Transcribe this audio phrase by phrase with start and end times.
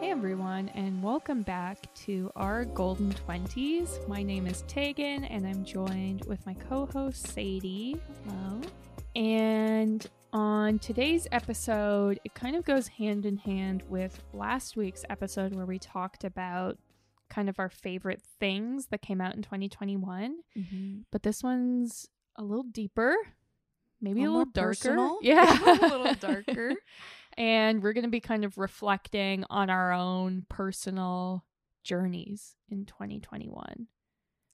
[0.00, 4.00] Hey everyone, and welcome back to our Golden Twenties.
[4.08, 8.00] My name is Teagan, and I'm joined with my co host Sadie.
[8.24, 8.60] Hello.
[9.14, 15.54] And on today's episode, it kind of goes hand in hand with last week's episode
[15.54, 16.78] where we talked about
[17.28, 20.36] kind of our favorite things that came out in 2021.
[20.56, 20.98] Mm-hmm.
[21.10, 23.14] But this one's a little deeper,
[24.00, 24.68] maybe a little little, darker.
[24.70, 25.18] personal?
[25.22, 26.74] Yeah, A little darker.
[27.36, 31.44] and we're going to be kind of reflecting on our own personal
[31.82, 33.86] journeys in 2021.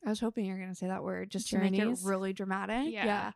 [0.06, 2.32] I was hoping you were going to say that word just to make it really
[2.32, 2.92] dramatic.
[2.92, 3.32] Yeah.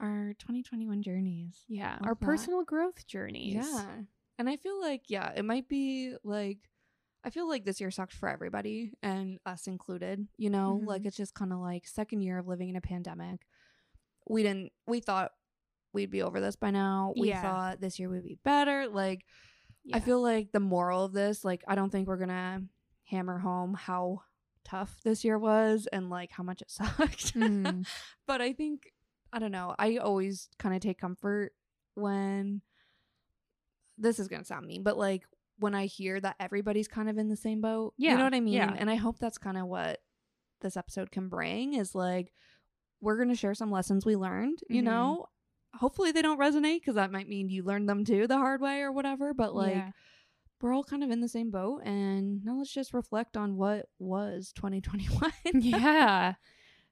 [0.00, 1.64] Our 2021 journeys.
[1.68, 2.20] Yeah, our that.
[2.20, 3.54] personal growth journeys.
[3.56, 3.84] Yeah.
[4.38, 6.58] And I feel like, yeah, it might be like,
[7.24, 10.28] I feel like this year sucked for everybody and us included.
[10.36, 10.86] You know, Mhm.
[10.86, 13.44] like it's just kind of like second year of living in a pandemic.
[14.28, 15.32] We didn't, we thought
[15.92, 17.12] we'd be over this by now.
[17.18, 17.42] We Yeah.
[17.42, 18.86] thought this year would be better.
[18.88, 19.24] Like,
[19.92, 22.62] I feel like the moral of this, like, I don't think we're gonna
[23.04, 24.20] hammer home how
[24.64, 27.34] tough this year was and like how much it sucked.
[27.34, 27.86] Mm.
[28.26, 28.92] but I think
[29.32, 29.74] I don't know.
[29.78, 31.52] I always kind of take comfort
[31.94, 32.60] when
[33.96, 35.24] this is gonna sound mean, but like
[35.58, 37.94] when I hear that everybody's kind of in the same boat.
[37.96, 38.12] Yeah.
[38.12, 38.54] You know what I mean?
[38.54, 38.74] yeah.
[38.78, 39.98] And I hope that's kind of what
[40.60, 42.32] this episode can bring is like
[43.00, 44.86] we're gonna share some lessons we learned, you Mhm.
[44.86, 45.26] know.
[45.74, 48.80] Hopefully they don't resonate because that might mean you learned them too the hard way
[48.80, 49.34] or whatever.
[49.34, 49.90] But like Yeah.
[50.60, 53.86] we're all kind of in the same boat and now let's just reflect on what
[53.98, 56.34] was 2021 yeah.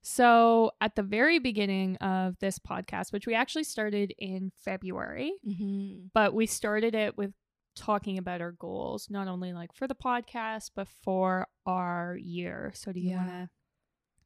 [0.03, 6.07] So, at the very beginning of this podcast, which we actually started in February, mm-hmm.
[6.15, 7.33] but we started it with
[7.75, 12.70] talking about our goals, not only like for the podcast, but for our year.
[12.77, 13.17] So, do you Yeah.
[13.17, 13.51] want to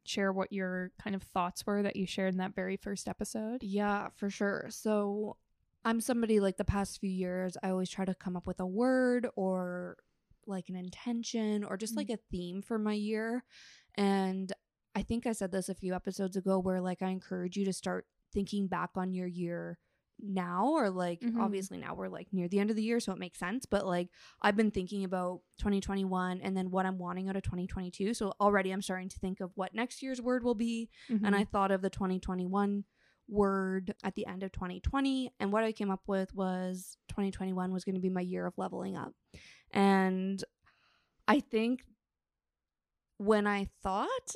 [0.05, 3.62] share what your kind of thoughts were that you shared in that very first episode?
[3.62, 5.37] yeah for sure so
[5.84, 8.67] i'm somebody like the past few years i always try to come up with a
[8.67, 9.97] word or
[10.47, 11.99] like an intention or just Mm.
[11.99, 13.44] like a theme for my year
[13.97, 14.53] and
[14.94, 17.72] i think i said this a few episodes ago where like i encourage you to
[17.72, 19.78] start thinking back on your year
[20.22, 21.41] now or like Mhm.
[21.41, 23.86] obviously now we're like near the end of the year so it makes sense but
[23.86, 24.08] like
[24.42, 28.70] i've been thinking about 2021 and then what i'm wanting out of 2022 so already
[28.70, 31.34] i'm starting to think of what next year's word will be and Mm-hmm.
[31.34, 32.84] I thought of the 2021
[33.28, 37.84] word at the end of 2020 and what I came up with was 2021 was
[37.84, 39.12] going to be my year of leveling up.
[39.70, 40.42] And
[41.28, 41.84] I think
[43.19, 44.34] when I thought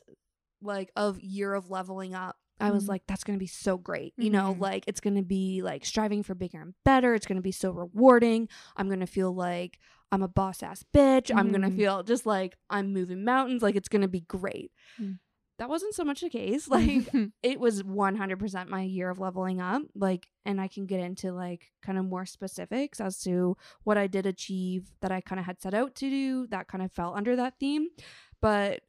[0.62, 2.88] like of year of leveling up I was Mhm.
[2.88, 4.14] like, that's going to be so great.
[4.16, 4.60] You know, Mhm.
[4.60, 7.14] like it's going to be like striving for bigger and better.
[7.14, 8.48] It's going to be so rewarding.
[8.76, 9.78] I'm going to feel like
[10.12, 11.34] I'm a boss ass bitch.
[11.34, 13.62] I'm going to feel just like I'm moving mountains.
[13.62, 14.70] Like it's going to be great.
[15.00, 15.18] Mm.
[15.58, 16.68] That wasn't so much the case.
[16.68, 17.08] Like
[17.42, 21.70] it was 100% my year of leveling up like and i can get into like
[21.82, 25.60] kind of more specifics as to what i did achieve that i kind of had
[25.62, 27.86] set out to do that kind of fell under that theme
[28.40, 28.80] but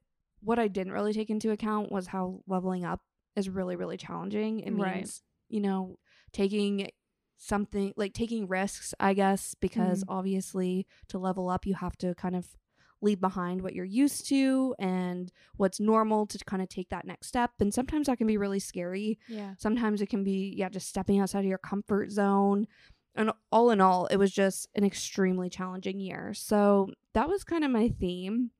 [0.41, 3.01] what i didn't really take into account was how leveling up
[3.35, 5.21] is really really challenging it means Right.
[5.49, 5.97] you know
[6.31, 6.89] taking
[7.37, 10.17] something like taking risks i guess because mm-hmm.
[10.17, 12.55] obviously to level up you have to kind of
[13.01, 17.27] leave behind what you're used to and what's normal to kind of take that next
[17.27, 17.51] step.
[17.59, 19.19] And sometimes that can be really scary.
[19.27, 19.53] yeah.
[19.57, 22.67] Sometimes it can be, yeah, just stepping outside of your comfort zone.
[23.15, 26.33] And all in all, it was just an extremely challenging year.
[26.33, 28.51] So that was kind of my theme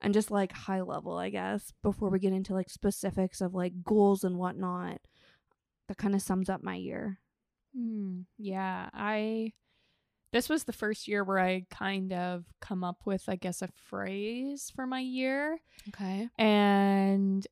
[0.00, 3.82] and just like high level, I guess, before we get into like specifics of like
[3.82, 5.00] goals and whatnot.
[5.88, 7.18] That kind of sums up my year.
[7.76, 9.52] Mm, yeah, I
[10.32, 13.68] this was the first year where I kind of come up with I guess a
[13.68, 16.28] phrase for my year Okay.
[16.38, 17.46] and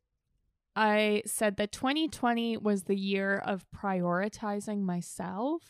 [0.78, 5.62] I said that 2020 was the year of prioritizing myself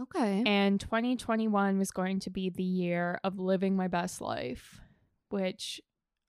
[0.00, 0.42] Okay.
[0.46, 4.80] and 2021 was going to be the year of living my best life,
[5.32, 5.80] which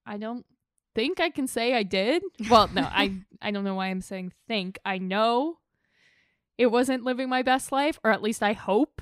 [0.06, 0.46] I don't
[0.96, 2.24] think I can say I did.
[2.50, 4.80] Well, no, I I don't know why I'm saying think.
[4.86, 5.58] I know
[6.58, 9.02] it wasn't living my best life, or at least I hope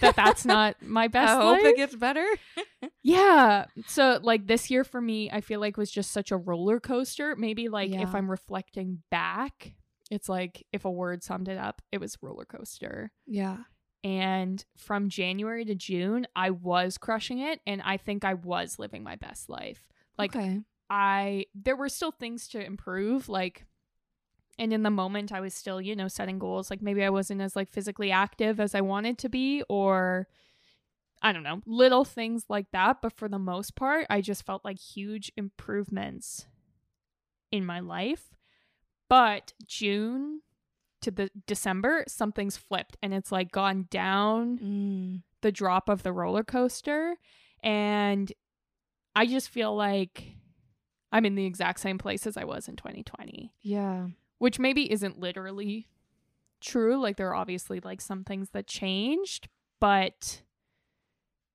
[0.00, 1.64] that that's not my best I hope life.
[1.64, 2.26] it gets better.
[3.02, 3.66] yeah.
[3.86, 7.36] So like this year for me, I feel like was just such a roller coaster.
[7.36, 9.74] Maybe like if I'm reflecting back,
[10.10, 13.12] it's like if a word summed it up, it was roller coaster.
[13.26, 13.58] Yeah.
[14.06, 19.02] And from January to June, I was crushing it and I think I was living
[19.02, 19.82] my best life.
[20.16, 20.60] Like okay.
[20.88, 23.64] I there were still things to improve like
[24.60, 27.40] and in the moment I was still, you know, setting goals like maybe I wasn't
[27.40, 30.28] as like physically active as I wanted to be or
[31.20, 34.64] I don't know, little things like that, but for the most part, I just felt
[34.64, 36.46] like huge improvements
[37.50, 38.36] in my life.
[39.08, 40.42] But June
[41.06, 45.22] to the December, something's flipped and it's like gone down Mm.
[45.40, 47.16] the drop of the roller coaster.
[47.62, 48.32] And
[49.14, 50.34] I just feel like
[51.12, 54.08] I'm in the exact same place as I was in 2020, Yeah.
[54.38, 55.88] which maybe isn't literally
[56.60, 56.96] true.
[56.98, 59.48] Like, there are obviously like some things that changed,
[59.80, 60.42] but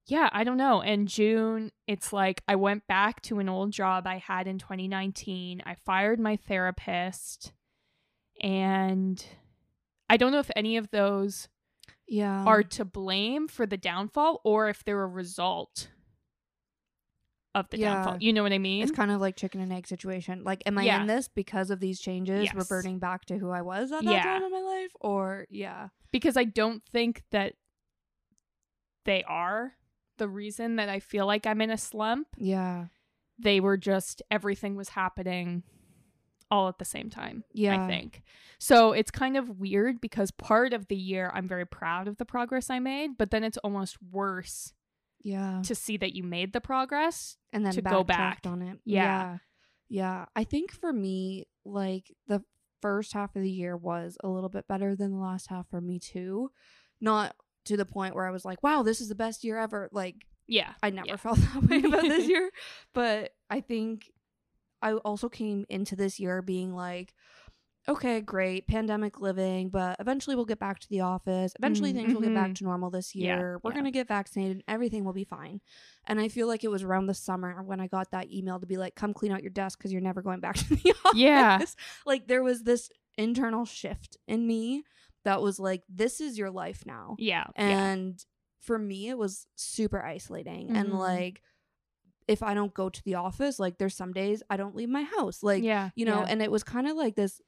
[0.08, 0.82] yeah, I don't know.
[0.82, 5.62] In June, it's like I went back to an old job I had in 2019.
[5.66, 7.54] I fired my therapist,
[8.42, 9.24] and
[10.12, 11.48] I don't know if any of those
[12.08, 12.44] Yeah.
[12.44, 15.90] are to blame for the downfall or if they're a result
[17.56, 17.94] of the Yeah.
[17.96, 18.18] downfall.
[18.22, 18.84] You know what I mean?
[18.84, 20.44] It's kind of like chicken and egg situation.
[20.44, 21.02] Like, am I Yeah.
[21.02, 22.54] in this because of these changes, Yes.
[22.56, 24.24] reverting back to who I was at that Yeah.
[24.24, 24.92] time in my life?
[25.00, 25.90] Or, yeah.
[26.12, 27.56] because I don't think that
[29.06, 29.78] they are
[30.18, 32.28] the reason that I feel like I'm in a slump.
[32.38, 32.88] Yeah.
[33.40, 35.64] They were just everything was happening
[36.52, 37.44] all at the same time.
[37.54, 37.84] Yeah.
[37.84, 38.22] I think.
[38.60, 42.26] So it's kind of weird because part of the year I'm very proud of the
[42.26, 44.74] progress I made, but then it's almost worse
[45.24, 45.62] Yeah.
[45.66, 47.38] to see that you made the progress.
[47.54, 48.42] And then to go back.
[48.46, 48.80] on it.
[48.86, 49.04] Yeah.
[49.04, 49.38] yeah.
[49.90, 50.26] Yeah.
[50.36, 52.44] I think for me, like, the
[52.82, 55.82] first half of the year was a little bit better than the last half for
[55.82, 56.52] me, too.
[57.00, 59.90] Not to the point where I was like, wow, this is the best year ever.
[59.92, 60.74] Like, Yeah.
[60.84, 61.16] I never Yeah.
[61.18, 62.50] felt that way about this year.
[62.94, 64.12] But I think
[64.82, 67.14] I also came into this year being like,
[67.90, 71.54] okay, great, pandemic living, but eventually we'll get back to the office.
[71.58, 72.56] Eventually Mm, things will get back mhm.
[72.58, 73.60] to normal this Yeah, year.
[73.64, 73.74] We're yeah.
[73.74, 75.62] going to get vaccinated and everything will be fine.
[76.06, 78.68] And I feel like it was around the summer when I got that email to
[78.68, 81.18] be like, come clean out your desk because you're never going back to the office.
[81.18, 81.60] Yeah.
[82.06, 84.84] Like there was this internal shift in me
[85.26, 87.46] that was like, this is your life now Yeah.
[87.56, 87.84] yeah.
[87.94, 88.24] and
[88.60, 91.00] for me it was super isolating and Mhm.
[91.00, 91.42] like
[92.32, 95.04] if i don't go to the office like there's some days i don't leave my
[95.16, 95.90] house like yeah.
[95.96, 96.30] you know yeah.
[96.30, 97.42] and it was kind of like this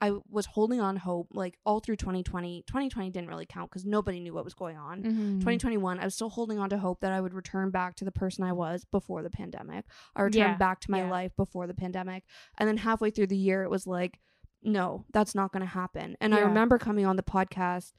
[0.00, 4.18] i was holding on hope like all through 2020 2020 didn't really count because nobody
[4.20, 5.38] knew what was going on Mhm.
[5.40, 8.12] 2021 i was still holding on to hope that i would return back to the
[8.12, 9.84] person i was before the pandemic
[10.16, 11.10] i returned Yeah, back to my yeah.
[11.10, 12.24] life before the pandemic
[12.58, 14.18] and then halfway through the year it was like
[14.62, 17.92] no that's not going to happen and i remember coming on the podcast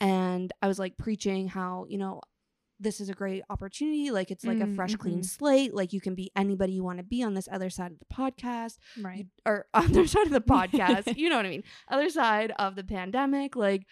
[0.00, 2.20] and i was like preaching how you know
[2.80, 5.24] this is a great opportunity like it's like a Mm, fresh clean mhm.
[5.24, 7.98] slate like you can be anybody you want to be on this other side of
[7.98, 9.26] the podcast Right.
[9.44, 12.84] or other side of the podcast you know what i mean other side of the
[12.84, 13.86] pandemic like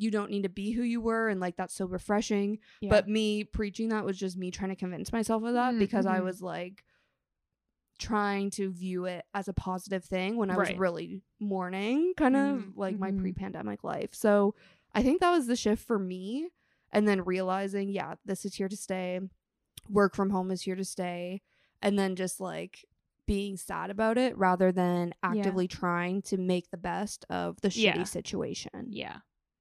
[0.00, 2.90] you don't need to be who you were and like that's so refreshing Yeah.
[2.90, 6.06] but me preaching that was just me trying to convince myself of that Mm, because
[6.06, 6.24] i mhm.
[6.24, 6.84] was like
[7.98, 12.56] trying to view it as a positive thing when i was really mourning kind of
[12.60, 13.20] Mhm, like my mhm.
[13.20, 14.54] pre-pandemic life so
[14.94, 16.48] i think that was the shift for me
[16.92, 19.20] and then realizing yeah this is here to stay
[19.88, 21.40] work from home is here to stay
[21.82, 22.84] and then just like
[23.26, 27.96] being sad about it rather than actively trying to make the best of the shitty
[27.96, 28.02] Yeah.
[28.04, 29.18] situation yeah.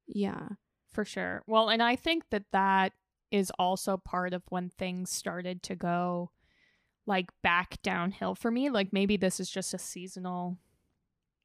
[0.08, 0.48] yeah
[0.94, 1.44] For sure.
[1.48, 2.94] Well, and I think that that
[3.30, 6.32] is also part of when things started to go
[7.06, 8.70] like back downhill for me.
[8.70, 10.58] Like maybe this is just a seasonal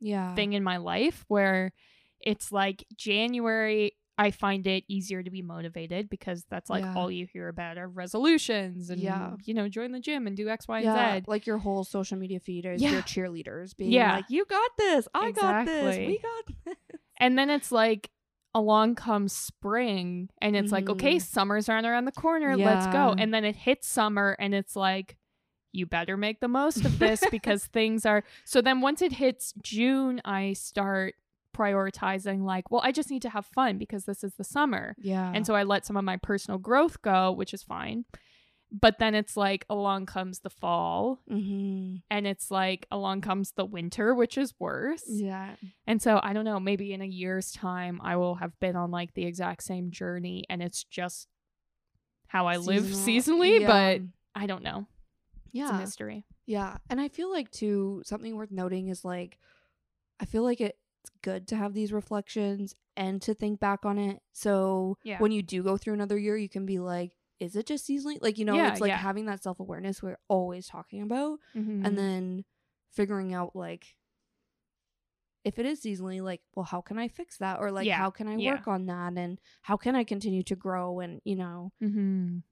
[0.00, 1.72] yeah thing in my life where
[2.20, 6.94] it's like January I find it easier to be motivated because that's like Yeah.
[6.96, 9.36] all you hear about are resolutions and Yeah.
[9.44, 11.30] you know join the gym and do X, Y, yeah, and Z.
[11.30, 14.12] like your whole social media feed is your cheerleaders being Yeah.
[14.14, 15.08] like, "You got this!
[15.14, 15.98] I got this!
[15.98, 16.76] We got this!"
[17.18, 18.10] And then it's like
[18.54, 21.22] along comes spring and it's like, okay, Mhm.
[21.22, 22.54] summer's right around the corner.
[22.66, 23.14] Let's go.
[23.16, 25.16] And then it hits summer and it's like,
[25.72, 28.24] you better make the most of this because things are.
[28.44, 31.14] So then once it hits June, I start
[31.52, 34.94] prioritizing, like, well, I just need to have fun because this is the summer.
[34.98, 38.04] Yeah, And so I let some of my personal growth go, which is fine.
[38.74, 41.96] But then it's like along comes the fall mm-hmm.
[42.10, 45.02] and it's like along comes the winter, which is worse.
[45.06, 45.56] yeah,
[45.86, 48.90] And so I don't know, maybe in a year's time I will have been on
[48.90, 51.28] like the exact same journey and it's just
[52.28, 53.66] how I live seasonally, Yeah.
[53.66, 54.00] but
[54.34, 54.86] I don't know.
[55.52, 56.24] Yeah it's a mystery.
[56.46, 56.78] yeah.
[56.88, 59.38] And I feel like too something worth noting is like,
[60.18, 60.62] I feel like
[61.02, 64.20] it's good to have these reflections and to think back on it.
[64.32, 65.18] So Yeah.
[65.18, 67.16] when you do go through another year, you can be like.
[67.40, 68.18] Is it just seasonally?
[68.22, 68.98] Like, you know, Yeah, it's like yeah.
[68.98, 71.40] having that self awareness we're always talking about.
[71.56, 71.84] Mhm.
[71.84, 72.44] and then
[72.92, 73.96] figuring out like
[75.44, 78.28] if it is seasonally like well how can i fix that or like how can
[78.28, 82.42] i work on that and how can i continue to grow and you know Mhm.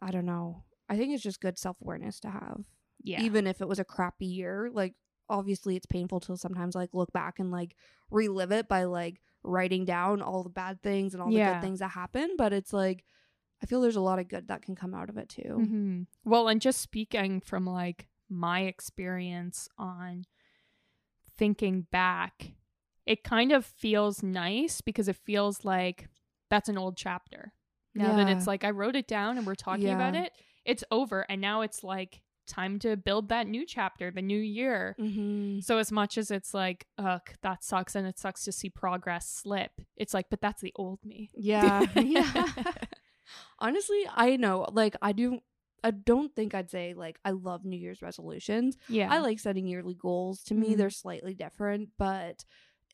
[0.00, 2.64] i don't know i think it's just good self-awareness to have
[3.02, 3.20] yeah.
[3.22, 4.94] even if it was a crappy year like
[5.28, 7.74] obviously it's painful to sometimes like look back and like
[8.10, 11.54] relive it by like writing down all the bad things and all the Yeah.
[11.54, 13.04] good things that happen but it's like
[13.62, 16.06] i feel there's a lot of good that can come out of it too Mhm.
[16.24, 20.24] Well, and just speaking from like my experience on
[21.38, 22.52] thinking back
[23.04, 26.08] it kind of feels nice because it feels like
[26.50, 27.52] that's an old chapter.
[27.94, 30.32] Now that it's like I wrote it down and we're talking about it,
[30.64, 31.24] it's over.
[31.28, 34.94] And now it's like time to build that new chapter, the new year.
[34.98, 35.60] Mm-hmm.
[35.60, 39.28] So as much as it's like, ugh, that sucks and it sucks to see progress
[39.28, 41.30] slip, it's like, but that's the old me.
[41.34, 41.84] Yeah.
[41.96, 42.52] yeah.
[43.58, 44.66] Honestly, I know.
[44.72, 45.40] Like, I do.
[45.84, 48.76] I don't think I'd say like I love New Year's resolutions.
[48.88, 49.12] Yeah.
[49.12, 50.42] I like setting yearly goals.
[50.44, 50.76] To me, Mhm.
[50.78, 52.44] they're slightly different, but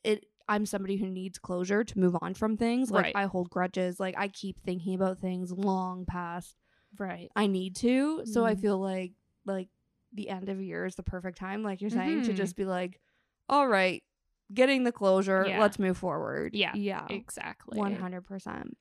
[0.04, 0.26] it.
[0.48, 2.90] I'm somebody who needs closure to move on from things.
[2.90, 3.16] Like Right.
[3.16, 4.00] I hold grudges.
[4.00, 6.56] Like I keep thinking about things long past
[6.98, 7.30] right.
[7.36, 8.26] I need to.
[8.26, 8.60] So I Mhm.
[8.60, 9.12] feel like
[9.44, 9.68] like
[10.12, 12.36] the end of year is the perfect time, like you're saying, to Mhm.
[12.36, 13.00] just be like,
[13.48, 14.02] all right,
[14.52, 15.44] getting the closure.
[15.48, 15.60] Yeah.
[15.60, 16.54] Let's move forward.
[16.54, 17.06] Yeah, Yeah.
[17.10, 17.78] Exactly.
[17.78, 18.76] One hundred percent.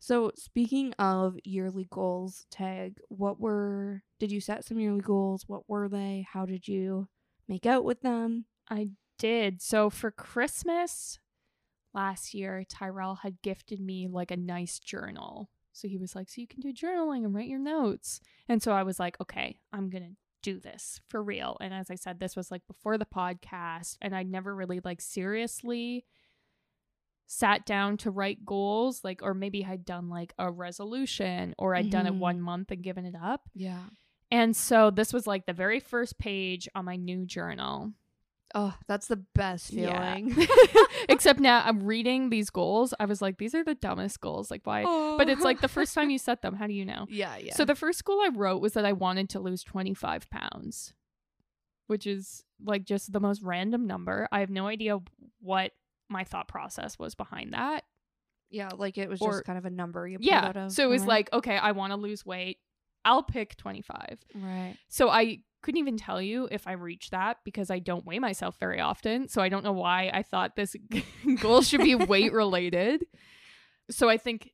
[0.00, 5.44] So speaking of yearly goals, tag, what were did you set some yearly goals?
[5.48, 6.26] What were they?
[6.30, 7.08] How did you
[7.48, 8.46] make out with them?
[8.70, 9.60] I did.
[9.60, 11.18] So for Christmas
[11.92, 15.50] last year, Tyrell had gifted me like a nice journal.
[15.78, 18.20] So he was like, So you can do journaling and write your notes.
[18.48, 21.56] And so I was like, Okay, I'm going to do this for real.
[21.60, 25.00] And as I said, this was like before the podcast, and I never really like
[25.00, 26.04] seriously
[27.30, 31.90] sat down to write goals like or maybe I'd done like a resolution or I'd
[31.90, 32.44] done it one mm-hmm.
[32.44, 33.42] month and given it up.
[33.54, 33.82] Yeah.
[34.30, 37.92] And so this was like the very first page on my new journal.
[38.54, 40.14] Oh, that's the best Yeah.
[40.14, 40.46] feeling.
[41.08, 42.94] Except now I'm reading these goals.
[42.98, 44.50] I was like, these are the dumbest goals.
[44.50, 44.84] Like, why?
[45.18, 45.68] But it's like the oh.
[45.68, 46.54] first time you set them.
[46.54, 47.06] How do you know?
[47.10, 47.54] Yeah, yeah.
[47.54, 50.94] So the first goal I wrote was that I wanted to lose 25 pounds,
[51.88, 54.28] which is like just the most random number.
[54.32, 54.98] I have no idea
[55.40, 55.72] what
[56.08, 57.84] my thought process was behind that.
[58.50, 60.46] yeah, like it was or- just kind of a number you Yeah.
[60.46, 60.72] out of.
[60.72, 61.08] So it was right?
[61.08, 62.58] like, okay, I want to lose weight.
[63.04, 64.18] I'll pick 25.
[64.36, 64.74] right.
[64.88, 68.56] So I couldn't even tell you if I reached that because I don't weigh myself
[68.58, 69.28] very often.
[69.28, 70.76] So I don't know why I thought this
[71.40, 73.06] goal should be weight related.
[73.90, 74.50] So I think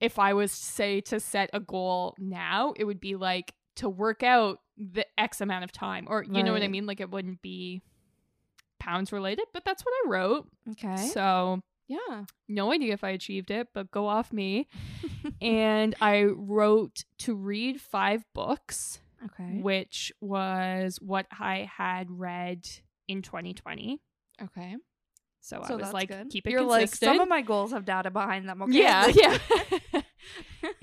[0.00, 4.22] if I was say to set a goal now, it would be like to work
[4.22, 6.86] out the X amount of time, or you know what I mean.
[6.86, 7.82] Like it wouldn't be
[8.78, 10.48] pounds related, but that's what I wrote.
[10.72, 10.96] Okay.
[11.08, 12.24] So yeah.
[12.48, 14.68] no idea if I achieved it, but go off me.
[15.40, 19.60] and I wrote to read five books Okay.
[19.62, 22.68] which was what I had read
[23.08, 24.00] in 2020.
[24.42, 24.76] Okay.
[25.40, 26.28] So, I was like, good.
[26.28, 27.10] keep it You're like consistent.
[27.10, 28.62] some of my goals have data behind them.
[28.62, 28.82] Okay.
[28.82, 30.00] Yeah, yeah.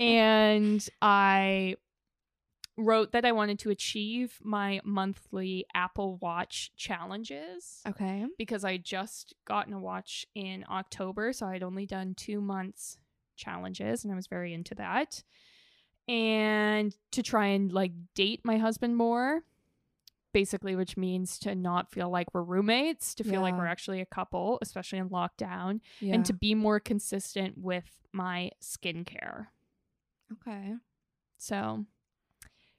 [0.00, 1.76] and I
[2.76, 8.26] wrote that I wanted to achieve my monthly Apple Watch challenges okay.
[8.38, 12.98] because I just gotten a watch in October, so I'd only done two months
[13.36, 15.22] challenges, and I was very into that.
[16.06, 19.42] And to try and like date my husband more,
[20.32, 24.06] basically, which means to not feel like we're roommates, to feel like we're actually a
[24.06, 26.14] couple, especially in lockdown, Yeah.
[26.14, 29.46] and to be more consistent with my skincare.
[30.32, 30.74] okay.
[31.38, 31.84] So,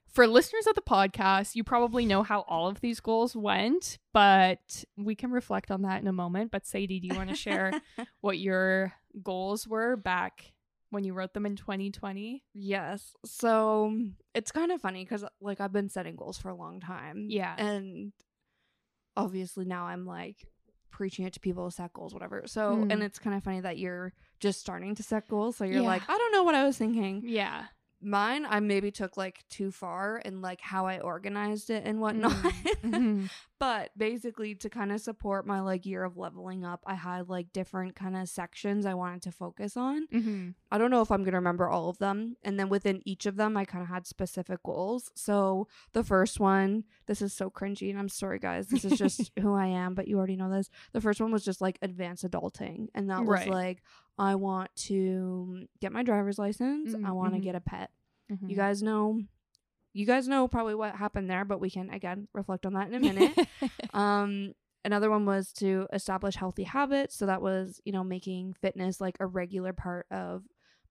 [0.07, 4.85] for listeners of the podcast, you probably know how all of these goals went, but
[4.97, 6.51] we can reflect on that in a moment.
[6.51, 7.73] But Sadie, do you want to share
[8.21, 10.53] what your goals were back
[10.91, 12.43] when you wrote them in 2020?
[12.53, 13.13] yes.
[13.25, 13.97] So
[14.33, 17.27] it's kind of funny because like I've been setting goals for a long time.
[17.29, 17.55] Yeah.
[17.57, 18.13] And
[19.17, 20.47] obviously now I'm like
[20.91, 22.43] preaching it to people to set goals, whatever.
[22.45, 22.91] So Mm.
[22.93, 25.57] and it's kind of funny that you're just starting to set goals.
[25.57, 25.87] So you're Yeah.
[25.87, 27.23] like, I don't know what I was thinking.
[27.25, 27.65] Yeah.
[28.05, 32.31] Mine, I maybe took like too far in like how I organized it and whatnot.
[32.83, 33.29] Mhm.
[33.59, 37.53] but basically to kind of support my like year of leveling up i had like
[37.53, 40.55] different kind of sections i wanted to focus on Mhm.
[40.73, 43.37] i don't know if i'm gonna remember all of them and then within each of
[43.37, 47.89] them i kind of had specific goals so the first one this is so cringy
[47.89, 50.69] and i'm sorry guys this is just who i am but you already know this
[50.91, 53.49] the first one was just like advanced adulting and that was Right.
[53.49, 53.83] like
[54.17, 56.93] i want to get my driver's license.
[57.03, 57.91] I Mm, want to get a pet.
[58.31, 58.49] Mhm.
[58.49, 59.21] you guys know
[59.93, 62.95] you guys know probably what happened there but we can again reflect on that in
[62.95, 63.37] a minute.
[63.93, 64.53] Um
[64.83, 67.15] another one was to establish healthy habits.
[67.15, 70.43] So that was you know making fitness like a regular part of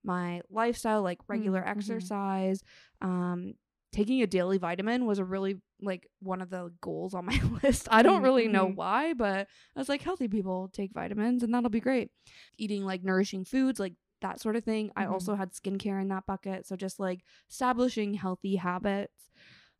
[0.04, 1.70] my lifestyle like regular Mm, mhm.
[1.70, 2.62] exercise
[3.02, 3.54] um
[3.94, 7.86] taking a daily vitamin was a really like one of the goals on my list
[7.90, 8.74] i don't really know mhm.
[8.76, 9.46] why but
[9.76, 12.10] i was like healthy people take vitamins and that'll be great
[12.58, 15.12] eating like nourishing foods like that sort of thing i Mhm.
[15.12, 17.20] also had skincare in that bucket so just like
[17.50, 19.30] establishing healthy habits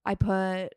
[0.04, 0.68] i put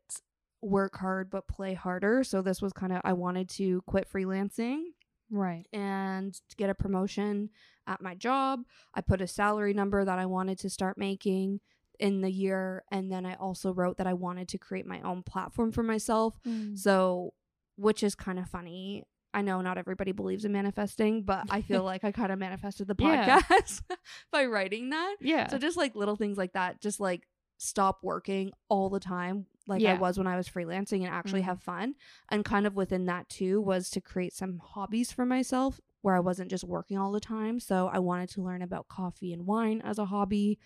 [0.63, 2.23] work hard but play harder.
[2.23, 4.85] So this was kind of I wanted to quit freelancing
[5.29, 5.67] right.
[5.71, 7.51] and get a promotion
[7.85, 8.61] at my job.
[8.95, 11.59] I put a salary number that I wanted to start making
[11.99, 15.23] in the year and then I also wrote that I wanted to create my own
[15.23, 16.39] platform for myself.
[16.47, 16.77] Mm.
[16.77, 17.33] So
[17.75, 19.03] which is kind of funny.
[19.33, 22.87] I know not everybody believes in manifesting, but I feel like I kind of manifested
[22.87, 23.39] the Yeah.
[23.41, 23.81] podcast
[24.31, 25.17] by writing that.
[25.21, 25.47] Yeah.
[25.47, 27.27] So just like little things like that, just like
[27.59, 31.45] stop working all the time like I was when I was freelancing and actually Mhm.
[31.45, 31.95] have fun.
[32.29, 36.19] And kind of within that too was to create some hobbies for myself where I
[36.21, 37.59] wasn't just working all the time.
[37.59, 40.57] So I wanted to learn about coffee and wine as a hobby.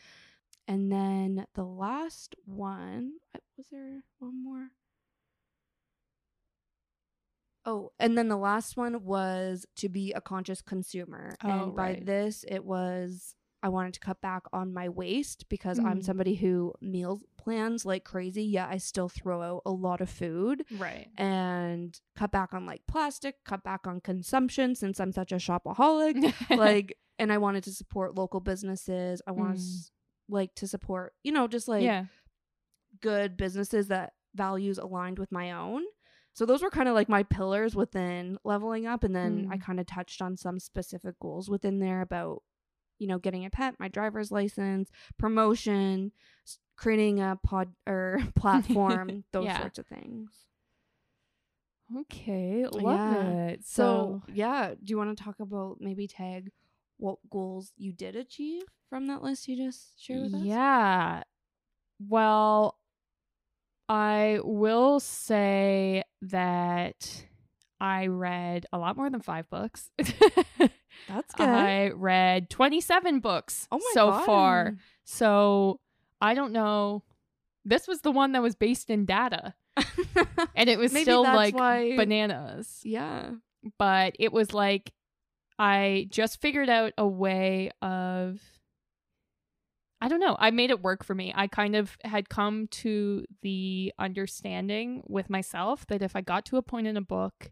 [0.72, 4.70] And then the last one, uh, was there one more?
[7.66, 11.36] Oh, and then the last one was to be a conscious consumer.
[11.44, 12.06] Oh, and by right.
[12.06, 16.04] this, it was I wanted to cut back on my waste because I'm Mm.
[16.06, 20.64] somebody who meal plans like crazy, yet I still throw out a lot of food
[20.80, 21.10] right.
[21.18, 26.34] and cut back on like plastic, cut back on consumption since I'm such a shopaholic.
[26.58, 29.22] like, and I wanted to support local businesses.
[29.28, 29.66] I want to Mm.
[29.66, 29.92] s-
[30.32, 32.06] like to support, you know, just like yeah.
[33.02, 35.84] good businesses that values aligned with my own.
[36.34, 39.62] So those were kind of like my pillars within leveling up and then I Mm.
[39.62, 42.42] kind of touched on some specific goals within there about
[43.00, 46.12] you know getting a pet, my driver's license, promotion,
[46.78, 49.60] creating a pod or platform, those Yeah.
[49.60, 50.32] sorts of things.
[51.98, 52.66] Okay.
[52.68, 53.30] Love Yeah.
[53.32, 53.66] it.
[53.66, 56.52] So, So, yeah, do you want to talk about maybe tag
[57.02, 60.42] what goals you did achieve from that list you just shared with us?
[60.44, 61.24] yeah.
[62.08, 62.78] Well,
[63.90, 67.26] I will say that
[67.80, 69.90] I read a lot more than five books.
[69.98, 71.48] That's good.
[71.50, 74.26] I read 27 books oh so god.
[74.26, 74.76] far.
[75.04, 75.80] So
[76.22, 77.04] I don't know.
[77.66, 79.54] This was the one that was based in data,
[80.56, 82.80] and it was Maybe still like why- bananas.
[82.84, 83.32] yeah.
[83.78, 84.92] But it was like
[85.62, 88.42] I just figured out a way of.
[90.04, 90.36] I don't know.
[90.40, 91.32] I made it work for me.
[91.36, 96.58] I kind of had come to the understanding with myself that if I got to
[96.58, 97.52] a point in a book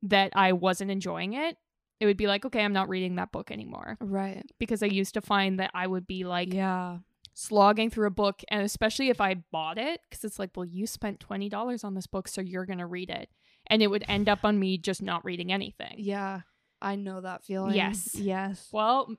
[0.00, 1.58] that I wasn't enjoying it,
[2.00, 3.98] it would be like, okay, I'm not reading that book anymore.
[4.00, 4.46] Right.
[4.58, 7.00] Because I used to find that I would be like yeah.
[7.34, 10.86] slogging through a book, and especially if I bought it, because it's like, well, you
[10.86, 13.28] spent $20 on this book, so you're going to read it.
[13.70, 15.94] And it would end up on me just not reading anything.
[15.98, 16.40] Yeah.
[16.80, 17.74] I know that feeling.
[17.74, 18.14] Yes.
[18.14, 18.68] Yes.
[18.72, 19.14] Well,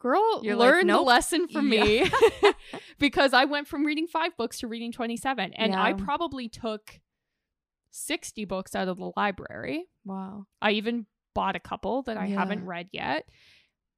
[0.00, 1.84] girl, You're like, learn the lesson from Yeah.
[1.84, 2.10] me
[2.98, 5.52] because I went from reading five books to reading 27.
[5.54, 7.00] And I probably took
[7.90, 9.84] 60 books out of the library.
[10.04, 10.46] Wow.
[10.60, 12.38] I even bought a couple that I Yeah.
[12.38, 13.28] haven't read yet.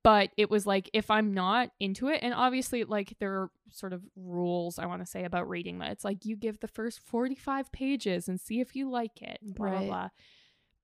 [0.04, 3.92] But it was like if I'm not into it, and obviously like there are sort
[3.92, 5.90] of rules I want to say about reading that.
[5.92, 9.38] It's like you give the first 45 pages and see if you like it.
[9.42, 9.86] Blah blah Right.
[9.88, 10.08] blah.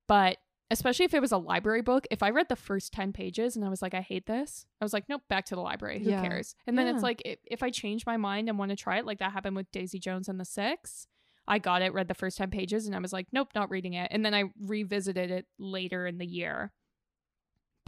[0.08, 0.38] But
[0.72, 3.64] especially if it was a library book, if I read the first 10 pages and
[3.64, 5.98] I was like, I hate this, I was like, nope, back to the library.
[6.00, 6.20] Who Yeah.
[6.22, 6.54] cares?
[6.66, 9.04] And then it's like if, if I change my mind and want to try it,
[9.06, 11.06] like that happened with Daisy Jones and the Six.
[11.48, 13.94] I got it, read the first 10 pages, and I was like, nope, not reading
[13.94, 14.08] it.
[14.12, 16.72] And then I revisited it later in the year.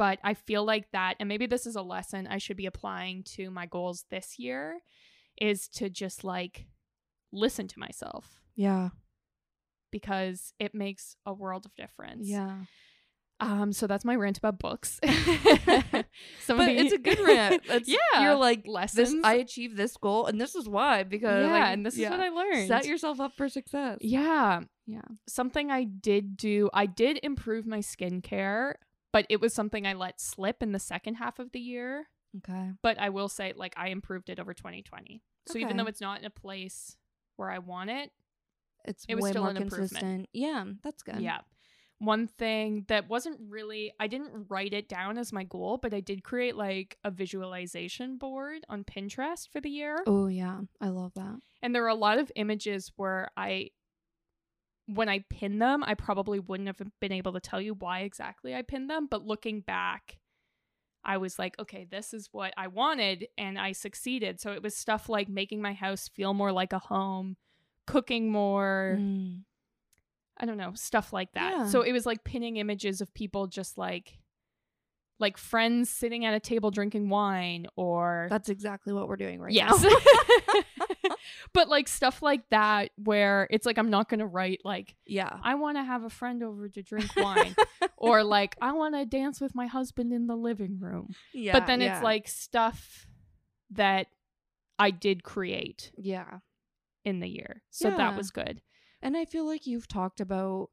[0.03, 3.23] But I feel like that, and maybe this is a lesson I should be applying
[3.37, 4.81] to my goals this year,
[5.41, 6.67] is to just like
[7.33, 8.89] listen to myself Yeah.
[9.93, 12.27] because it makes a world of difference.
[12.29, 12.63] Yeah.
[13.39, 14.99] Um, so that's my rant about books.
[15.07, 17.63] Some But of the- it's a good rant.
[17.69, 18.23] It's, yeah.
[18.23, 18.73] You're like this.
[18.73, 19.21] lessons.
[19.25, 21.03] I achieved this goal, and this is why.
[21.05, 22.07] Because yeah, like, and this yeah.
[22.09, 22.67] is what I learned.
[22.69, 23.99] set yourself up for success.
[24.01, 24.61] yeah.
[24.87, 25.01] Yeah.
[25.29, 28.75] Something I did do, I did improve my skincare,
[29.13, 32.07] but it was something I let slip in the second half of the year.
[32.39, 32.71] Okay.
[32.83, 35.23] But I will say, like, I improved it over 2020.
[35.47, 36.97] So even though it's not in a place
[37.37, 38.11] where I want it,
[38.85, 39.91] It's It was way still more an improvement.
[39.91, 40.29] consistent.
[40.33, 41.21] Yeah, that's good.
[41.21, 41.41] Yeah.
[41.99, 46.01] One thing that wasn't really, I didn't write it down as my goal, but I
[46.01, 50.03] did create like a visualization board on Pinterest for the year.
[50.07, 51.37] Oh yeah, I love that.
[51.63, 53.71] And there are a lot of images where I,
[54.87, 58.55] when I pinned them, I probably wouldn't have been able to tell you why exactly
[58.55, 59.07] I pinned them.
[59.11, 60.19] But looking back,
[61.05, 64.41] I was like, okay, this is what I wanted and I succeeded.
[64.41, 67.37] So it was stuff like making my house feel more like a home,
[67.87, 68.97] cooking more.
[68.99, 69.43] Mm.
[70.39, 71.53] I don't know, stuff like that.
[71.53, 71.67] Yeah.
[71.67, 74.19] So it was like pinning images of people just like
[75.23, 79.53] like friends sitting at a table drinking wine or That's exactly what we're doing right
[79.53, 79.83] yes.
[79.83, 81.11] now.
[81.55, 85.39] but like stuff like that where it's like I'm not going to write like yeah.
[85.43, 87.55] I want to have a friend over to drink wine
[87.97, 91.15] or like I want to dance with my husband in the living room.
[91.33, 91.53] yeah.
[91.53, 91.95] but then yeah.
[91.95, 93.07] it's like stuff
[93.71, 94.09] that
[94.79, 96.39] I did create yeah.
[97.05, 97.63] in the year.
[97.71, 97.97] So Yeah.
[97.97, 98.61] that was good.
[99.01, 100.71] And I feel like you've talked about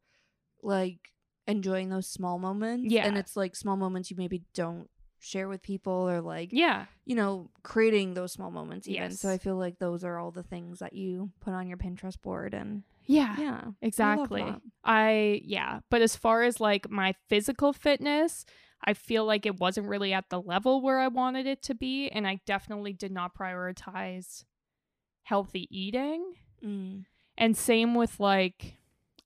[0.61, 1.13] like
[1.49, 2.91] enjoying those small moments.
[2.91, 3.05] Yeah.
[3.05, 4.89] And it's like small moments you maybe don't
[5.21, 6.85] share with people or like Yeah.
[7.05, 9.03] you know, creating those small moments even.
[9.11, 9.19] Yes.
[9.19, 12.21] So I feel like those are all the things that you put on your Pinterest
[12.21, 13.35] board and Yeah.
[13.37, 13.61] Yeah.
[13.81, 14.43] Exactly.
[14.43, 14.61] that.
[14.83, 18.45] I yeah, but as far as like my physical fitness,
[18.81, 22.07] I feel like it wasn't really at the level where I wanted it to be
[22.07, 24.45] and I definitely did not prioritize
[25.23, 26.33] healthy eating.
[26.63, 27.03] Mm.
[27.37, 28.78] And same with like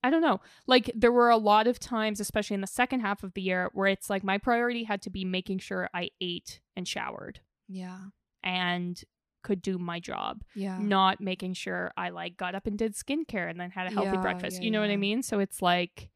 [0.04, 0.40] I don't know.
[0.66, 3.70] Like there were a lot of times especially in the second half of the year
[3.72, 7.98] where it's like my priority had to be making sure I ate and showered Yeah.
[8.42, 9.02] and
[9.42, 10.78] could do my job Yeah.
[10.78, 14.16] not making sure I like got up and did skincare and then had a healthy
[14.16, 14.58] Yeah, breakfast.
[14.58, 15.22] yeah, you know what I mean?
[15.22, 16.10] So it's like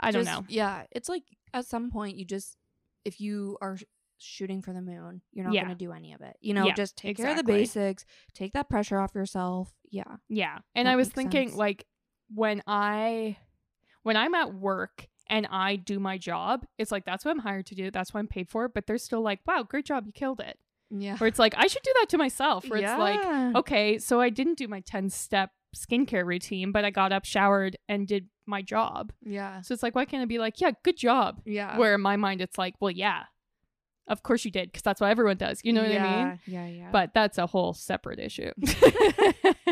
[0.00, 0.44] I don't know.
[0.48, 0.84] Yeah.
[0.92, 2.56] It's like at some point you just
[3.04, 3.78] if you are
[4.18, 5.64] shooting for the moon, you're not Yeah.
[5.64, 6.36] going to do any of it.
[6.40, 9.72] You know, Yeah, just take care of the basics, take that pressure off yourself.
[9.90, 10.16] Yeah.
[10.28, 10.58] Yeah.
[10.74, 11.58] And That I was thinking sense.
[11.58, 11.86] like
[12.34, 13.36] when I
[14.02, 17.66] when I'm at work and I do my job, it's like that's what I'm hired
[17.66, 17.90] to do.
[17.90, 18.68] That's what I'm paid for.
[18.68, 20.58] But they're still like, wow, great job, you killed it.
[20.90, 21.16] Yeah.
[21.18, 22.68] Where it's like, I should do that to myself.
[22.68, 23.20] Where it's like,
[23.56, 27.76] okay, so I didn't do my 10 step skincare routine, but I got up, showered,
[27.90, 29.12] and did my job.
[29.22, 29.60] Yeah.
[29.60, 31.42] So it's like, why can't I be like, yeah, good job?
[31.44, 31.76] Yeah.
[31.76, 33.24] Where in my mind, it's like, well, yeah,
[34.06, 35.60] of course you did, because that's what everyone does.
[35.62, 36.38] You know what I mean?
[36.46, 36.88] Yeah, Yeah, yeah.
[36.90, 38.50] But that's a whole separate issue.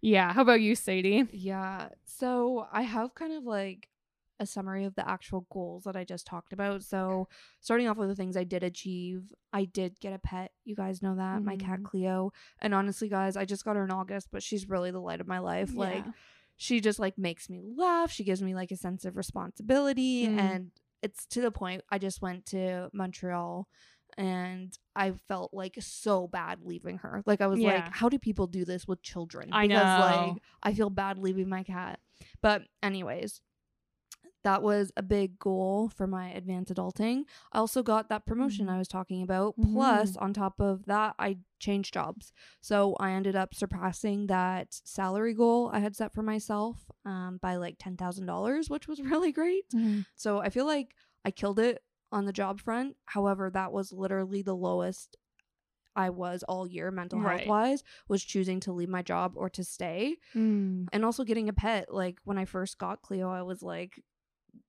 [0.00, 0.32] yeah.
[0.32, 1.26] How about you, Sadie?
[1.32, 1.88] Yeah.
[2.04, 3.88] So I have kind of like
[4.38, 6.82] a summary of the actual goals that I just talked about.
[6.82, 7.28] So
[7.60, 10.52] starting off with the things I did achieve, I did get a pet.
[10.64, 11.84] You guys know that, my cat Mhm.
[11.84, 12.32] Cleo.
[12.60, 15.26] And honestly, guys, I just got her in August, but she's really the light of
[15.28, 15.74] my life.
[15.74, 16.06] Like
[16.56, 18.10] she just like makes me laugh.
[18.10, 20.38] She gives me like a sense of responsibility Mm.
[20.38, 20.70] and
[21.02, 23.68] it's to the point I just went to Montreal
[24.20, 27.22] and I felt like so bad leaving her.
[27.26, 27.84] Like I was Yeah.
[27.86, 29.48] like, how do people do this with children?
[29.52, 30.00] I because know.
[30.00, 32.00] like I feel bad leaving my cat.
[32.42, 33.40] But anyways,
[34.42, 37.24] that was a big goal for my advanced adulting.
[37.52, 38.72] I also got that promotion Mhm.
[38.72, 39.54] I was talking about.
[39.58, 39.72] Mhm.
[39.72, 42.32] Plus, on top of that, I changed jobs.
[42.62, 47.56] So I ended up surpassing that salary goal I had set for myself um, by
[47.56, 49.64] like $10,000, which was really great.
[50.16, 52.96] So I feel like I killed it on the job front.
[53.06, 55.16] However, that was literally the lowest
[55.96, 57.40] I was all year mental Right.
[57.40, 60.16] health wise, was choosing to leave my job or to stay.
[60.34, 60.86] Mm.
[60.92, 61.92] And also getting a pet.
[61.92, 64.00] Like when I first got Cleo, I was like,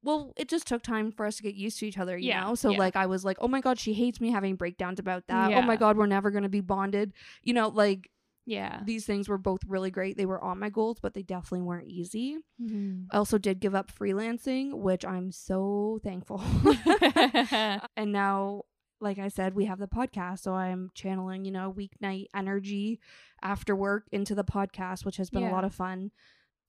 [0.03, 2.41] well, it just took time for us to get used to each other, you Yeah,
[2.41, 2.55] know?
[2.55, 2.77] So yeah.
[2.77, 5.51] like I was like, oh my God, she hates me having breakdowns about that.
[5.53, 7.13] Oh my God, we're never gonna be bonded.
[7.43, 8.09] You know, like
[8.45, 8.81] Yeah.
[8.85, 10.17] these things were both really great.
[10.17, 12.37] They were on my goals, but they definitely weren't easy.
[12.61, 13.05] Mhm.
[13.11, 16.41] I also did give up freelancing, which I'm so thankful.
[17.95, 18.63] and now,
[18.99, 20.39] like I said, we have the podcast.
[20.39, 22.99] So I'm channeling, you know, weeknight energy
[23.41, 26.11] after work into the podcast, which has been a lot of fun.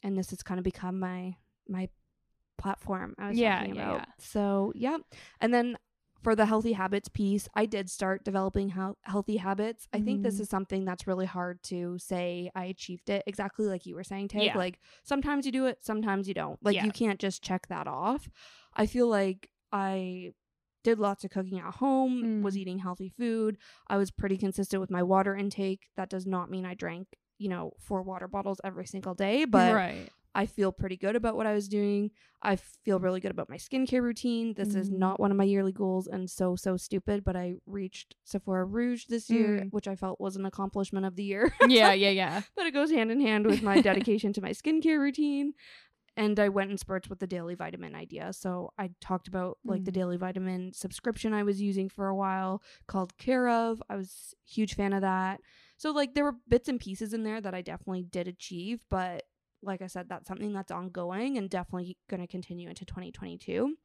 [0.02, 1.36] And this has kind of become my
[1.68, 1.88] my
[2.58, 3.98] platform I was Yeah, talking yeah, about.
[4.00, 4.04] yeah.
[4.18, 4.98] So yeah.
[5.40, 5.76] And then
[6.22, 9.88] for the healthy habits piece, I did start developing hel- healthy habits.
[9.92, 10.40] I think this Mhm.
[10.40, 14.28] is something that's really hard to say I achieved it exactly like you were saying,
[14.28, 14.46] Tay.
[14.46, 14.56] Yeah.
[14.56, 16.62] Like sometimes you do it, sometimes you don't.
[16.62, 16.84] Like Yeah.
[16.84, 18.28] you can't just check that off.
[18.74, 20.32] I feel like I
[20.84, 22.58] did lots of cooking at home, was Mm.
[22.58, 23.56] eating healthy food.
[23.88, 25.88] I was pretty consistent with my water intake.
[25.96, 27.08] That does not mean I drank,
[27.38, 30.08] you know, four water bottles every single day, but right.
[30.34, 32.10] I feel pretty good about what I was doing.
[32.42, 34.54] I feel really good about my skincare routine.
[34.54, 34.98] This is Mhm.
[34.98, 39.04] not one of my yearly goals and so, so stupid, but I reached Sephora Rouge
[39.06, 39.70] this year, Mm.
[39.72, 41.52] which I felt was an accomplishment of the year.
[41.68, 42.42] Yeah, yeah, yeah.
[42.56, 45.52] but it goes hand in hand with my dedication to my skincare routine.
[46.14, 48.32] And I went in spurts with the daily vitamin idea.
[48.34, 49.94] So I talked about like the Mm.
[49.94, 53.82] daily vitamin subscription I was using for a while called Care of.
[53.88, 55.40] I was a huge fan of that.
[55.78, 59.24] So like there were bits and pieces in there that I definitely did achieve, but
[59.62, 63.76] like I said, that's something that's ongoing and definitely going to continue into 2022.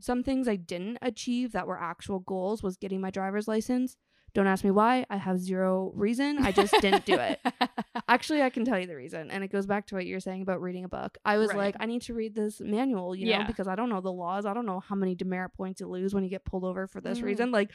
[0.00, 3.96] Some things I didn't achieve that were actual goals was getting my driver's license.
[4.34, 5.06] Don't ask me why.
[5.08, 6.44] I have zero reason.
[6.44, 7.38] I just didn't do it.
[8.08, 9.30] Actually, I can tell you the reason.
[9.30, 11.16] And it goes back to what you're saying about reading a book.
[11.24, 11.58] I was Right.
[11.58, 14.44] like, I need to read this manual, you know, because I don't know the laws.
[14.44, 17.00] I don't know how many demerit points you lose when you get pulled over for
[17.00, 17.22] this Mm.
[17.22, 17.50] reason.
[17.52, 17.70] Like,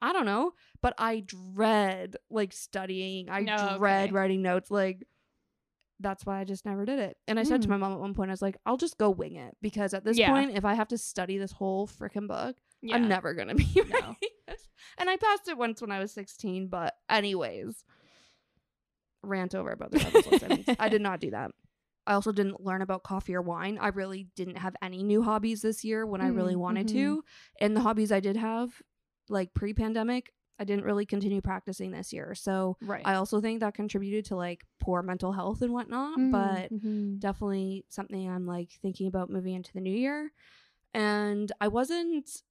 [0.00, 0.52] I don't know.
[0.80, 3.28] But I dread like studying.
[3.28, 4.12] I No, dread okay.
[4.12, 4.70] writing notes.
[4.70, 5.04] Like,
[6.00, 7.16] that's why I just never did it.
[7.26, 7.70] And I said to Mm.
[7.72, 10.04] my mom at one point, I was like, I'll just go wing it because at
[10.04, 10.30] this Yeah.
[10.30, 12.96] point, if I have to study this whole freaking book, yeah.
[12.96, 14.16] I'm never gonna be No.
[14.98, 17.84] And I passed it once when I was 16, but anyways,
[19.22, 20.68] rant over about the license.
[20.78, 21.50] I did not do that.
[22.06, 23.76] I also didn't learn about coffee or wine.
[23.80, 26.92] I really didn't have any new hobbies this year when I really Mm, wanted mhm.
[26.92, 27.24] to.
[27.60, 28.70] And the hobbies I did have,
[29.28, 32.34] like pre pandemic, I didn't really continue practicing this year.
[32.34, 33.04] So Right.
[33.04, 36.20] I also think that contributed to like poor mental health and whatnot.
[36.30, 37.20] But Mhm.
[37.20, 40.32] definitely something I'm like thinking about moving into the new year.
[40.94, 42.42] And I wasn't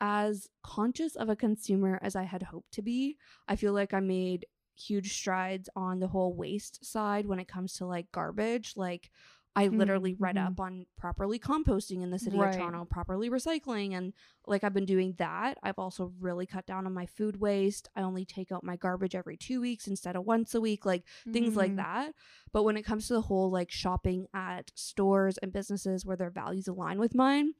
[0.00, 3.18] as conscious of a consumer as I had hoped to be.
[3.48, 4.46] I feel like I made
[4.76, 8.74] huge strides on the whole waste side when it comes to like garbage.
[8.76, 9.10] Like
[9.54, 10.46] I literally read Mhm.
[10.46, 12.48] up on properly composting in the city Right.
[12.48, 14.14] of Toronto, properly recycling and
[14.46, 15.58] like I've been doing that.
[15.62, 17.88] I've also really cut down on my food waste.
[17.94, 21.04] I only take out my garbage every 2 weeks instead of once a week, like
[21.30, 21.76] things like Mm.
[21.76, 22.14] that.
[22.50, 26.30] But when it comes to the whole like shopping at stores and businesses where their
[26.30, 27.52] values align with mine,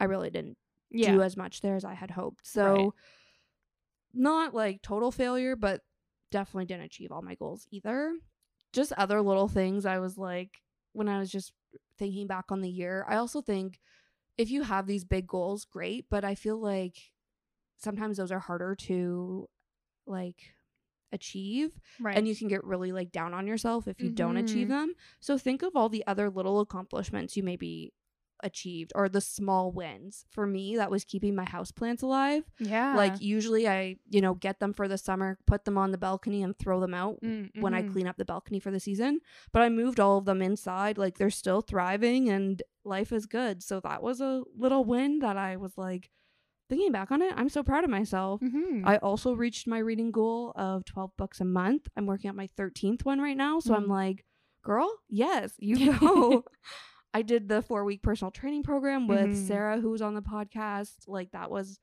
[0.00, 0.58] I really didn't
[0.90, 1.12] Yeah.
[1.12, 2.44] do as much there as I had hoped.
[2.44, 2.92] So Right.
[4.12, 5.82] not like total failure, but
[6.30, 8.18] definitely didn't achieve all my goals either.
[8.72, 10.60] Just other little things I was like
[10.92, 11.52] when I was just
[11.98, 13.04] thinking back on the year.
[13.08, 13.80] I also think
[14.38, 16.96] if you have these big goals, great, but I feel like
[17.76, 19.48] sometimes those are harder to
[20.06, 20.54] like
[21.12, 22.16] achieve right.
[22.16, 24.70] and you can get really like down on yourself if you don't achieve Mhm.
[24.70, 24.94] them.
[25.20, 27.92] So think of all the other little accomplishments you maybe
[28.42, 30.24] achieved or the small wins.
[30.30, 32.44] For me, that was keeping my houseplants alive.
[32.58, 32.96] yeah.
[32.96, 36.42] Like usually I, you know, get them for the summer, put them on the balcony
[36.42, 37.92] and throw them out Mm, when I mhm.
[37.92, 39.20] clean up the balcony for the season.
[39.52, 40.98] But I moved all of them inside.
[40.98, 43.62] Like they're still thriving and life is good.
[43.62, 46.10] So that was a little win that I was like
[46.68, 47.32] thinking back on it.
[47.36, 48.40] I'm so proud of myself.
[48.40, 48.86] Mhm.
[48.86, 51.88] I also reached my reading goal of 12 books a month.
[51.96, 53.58] I'm working on my 13th one right now.
[53.60, 53.90] So I'm Mm.
[53.90, 54.24] like,
[54.62, 56.44] girl, yes, you go.
[57.12, 59.46] I did the four week personal training program with Mhm.
[59.48, 61.08] Sarah, who was on the podcast.
[61.08, 61.78] Like, that was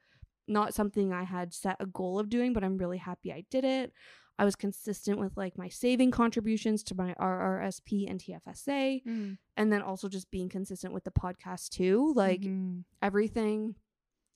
[0.47, 3.65] not something I had set a goal of doing, but I'm really happy I did
[3.65, 3.91] it.
[4.39, 9.37] I was consistent with like my saving contributions to my RRSP and TFSA, Mm.
[9.57, 12.13] and then also just being consistent with the podcast too.
[12.15, 12.83] Like, Mhm.
[13.01, 13.75] everything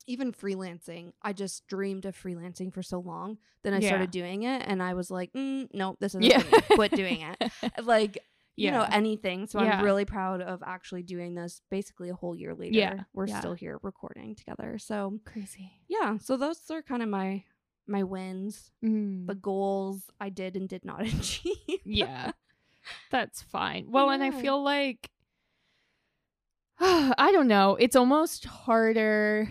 [0.08, 3.88] even freelancing i just dreamed of freelancing for so long then i Yeah.
[3.90, 6.40] started doing it and i was like mm, no this isn't Yeah.
[6.40, 6.60] me.
[6.76, 7.38] quit doing it
[7.86, 8.18] like
[8.58, 9.78] you know anything so Yeah.
[9.80, 13.04] i'm really proud of actually doing this basically a whole year later Yeah.
[13.14, 13.40] we're Yeah.
[13.40, 15.72] still here recording together so Crazy.
[15.88, 17.44] yeah so those are kind of my
[17.88, 19.26] my wins Mm.
[19.28, 22.32] the goals i did and did not achieve yeah
[23.10, 25.10] that's fine well and i feel like
[26.80, 29.50] i don't know it's almost harder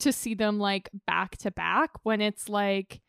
[0.00, 3.00] to see them like back to back when it's like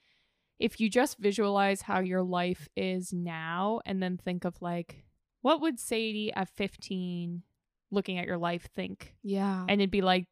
[0.60, 5.04] if you just visualize how your life is now and then think of like
[5.42, 7.44] what would sadie at 15
[7.92, 9.14] looking at your life think?
[9.24, 9.66] Yeah.
[9.70, 10.26] And it'd be like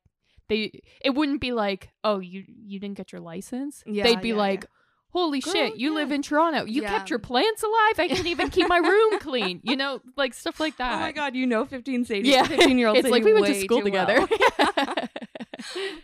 [0.49, 3.83] they it wouldn't be like oh you you didn't get your license?
[3.85, 4.65] Yeah, they'd be yeah, like
[5.09, 6.65] holy Girl, shit you live in toronto.
[6.65, 6.89] You Yeah.
[6.89, 7.99] kept your plants alive?
[7.99, 11.11] I can even keep my room clean you know like stuff like that oh my
[11.11, 12.43] god you know 15 sadie yeah.
[12.43, 14.19] 15 year old it's like we went to school together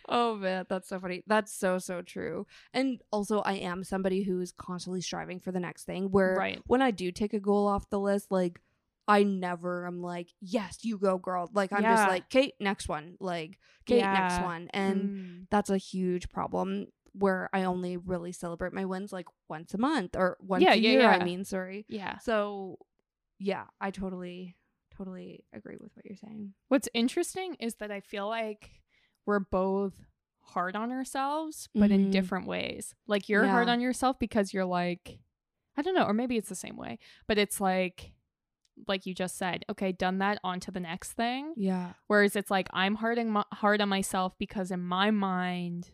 [0.07, 1.23] oh man, that's so funny.
[1.27, 2.47] That's so so true.
[2.73, 6.81] And also I am somebody who's constantly striving for the next thing where right when
[6.81, 8.61] I do take a goal off the list like
[9.07, 13.17] I never am like, "Yes, you go, girl." Like I'm just like, "Kate, next one."
[13.19, 15.47] Like, "Kate, next one." And Mm.
[15.49, 20.15] that's a huge problem where I only really celebrate my wins like once a month
[20.15, 21.85] or once Yeah, a yeah, year, I mean, sorry.
[21.89, 22.77] yeah So,
[23.39, 24.55] yeah, I totally
[24.95, 26.53] totally agree with what you're saying.
[26.67, 28.69] what's interesting is that i feel like
[29.25, 29.93] we're both
[30.41, 32.11] hard on ourselves but in Mhm.
[32.11, 35.19] different ways like you're hard on yourself because you're like
[35.77, 38.13] i don't know or maybe it's the same way but it's like
[38.87, 41.93] like you just said okay done that on to the next thing Yeah.
[42.07, 45.91] Whereas it's like I'm hard on, my, hard on myself because in my mind,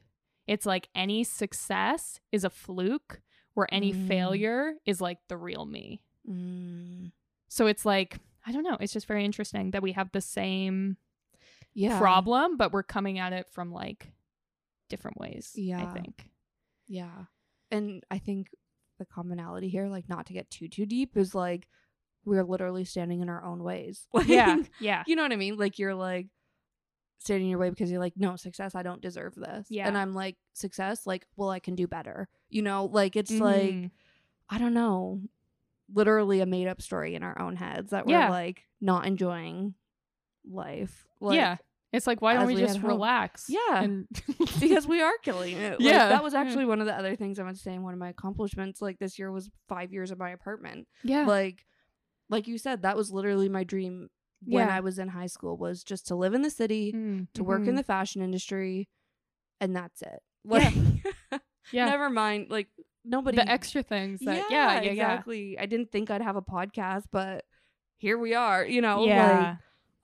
[0.47, 3.21] it's like any success is a fluke,
[3.55, 4.07] where any Mm.
[4.07, 6.03] failure is like the real me.
[6.29, 7.11] Mm.
[7.47, 8.77] So it's like, I don't know.
[8.79, 10.97] It's just very interesting that we have the same
[11.75, 11.99] Yeah.
[11.99, 14.11] problem, but we're coming at it from like
[14.89, 15.51] different ways.
[15.55, 15.83] Yeah.
[15.85, 16.29] I think.
[16.87, 17.25] Yeah.
[17.71, 18.47] And I think
[18.97, 21.67] the commonality here, like not to get too too deep, is like
[22.23, 24.07] we're literally standing in our own ways.
[24.13, 24.57] Like, Yeah.
[24.79, 25.03] Yeah.
[25.05, 25.57] You know what I mean?
[25.57, 26.27] Like you're like
[27.19, 29.67] standing in your way because you're like, no, success, I don't deserve this.
[29.69, 29.87] Yeah.
[29.87, 32.27] And I'm like, success, like, well, I can do better.
[32.49, 33.91] You know, like it's like, Mhm.
[34.49, 35.21] I don't know,
[35.93, 38.29] literally a made up story in our own heads that we're Yeah.
[38.29, 39.73] like not enjoying
[40.47, 41.07] life.
[41.19, 41.57] Like, yeah.
[41.95, 43.45] It's like, why don't we we just relax?
[43.49, 43.83] Yeah.
[43.83, 44.07] And
[44.59, 45.79] because we are killing it.
[45.79, 46.09] Like, Yeah.
[46.09, 47.77] that was actually one of the other things I want to say.
[47.79, 50.87] One of my accomplishments, like this year, was five years of my apartment.
[51.03, 51.25] yeah.
[51.25, 51.65] Like,
[52.29, 54.09] like you said, that was literally my dream
[54.43, 54.75] when Yeah.
[54.75, 55.57] I was in high school.
[55.57, 57.77] Was just to live in the city, Mm, to work in mhm.
[57.77, 58.89] the fashion industry,
[59.61, 60.19] and that's it.
[60.51, 60.51] Yeah.
[61.31, 61.85] Like, yeah.
[61.85, 62.47] never mind.
[62.51, 62.67] Like
[63.03, 63.37] nobody.
[63.37, 64.91] the extra things that, yeah, yeah, yeah.
[64.91, 65.57] exactly.
[65.57, 67.45] I didn't think I'd have a podcast, but
[67.97, 68.63] here we are.
[68.65, 69.39] You know, Yeah.
[69.39, 69.57] like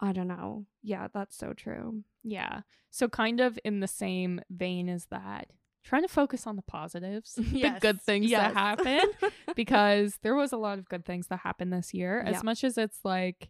[0.09, 0.65] I don't know.
[0.83, 2.03] Yeah, that's so true.
[2.23, 2.61] Yeah.
[2.89, 5.47] So kind of in the same vein as that,
[5.83, 8.53] trying to focus on the positives, the good things yes.
[8.53, 12.23] that happen because there was a lot of good things that happened this year.
[12.25, 12.31] Yeah.
[12.31, 13.49] As much as it's like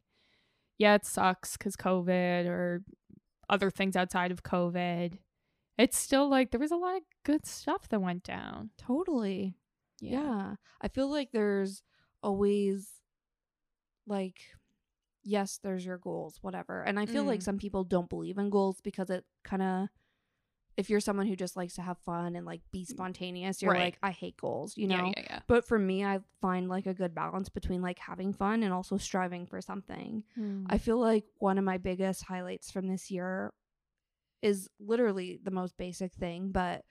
[0.77, 2.83] yeah, it sucks cuz COVID or
[3.49, 5.19] other things outside of COVID.
[5.77, 8.71] It's still like there was a lot of good stuff that went down.
[8.77, 9.55] Totally.
[9.99, 10.55] Yeah.
[10.81, 11.83] I feel like there's
[12.23, 12.89] always
[14.07, 14.41] like
[15.23, 16.83] yes, there's your goals, whatever.
[16.83, 17.43] And I feel like Mm.
[17.43, 19.87] some people don't believe in goals because it kind of
[20.77, 23.79] if you're someone who just likes to have fun and like be spontaneous, you're Right.
[23.81, 24.95] like I hate goals, you know.
[24.95, 25.39] yeah, yeah, yeah.
[25.47, 28.95] But for me, I find like a good balance between like having fun and also
[28.97, 30.23] striving for something.
[30.39, 30.65] Mm.
[30.69, 33.53] I feel like one of my biggest highlights from this year
[34.41, 36.83] is literally the most basic thing, but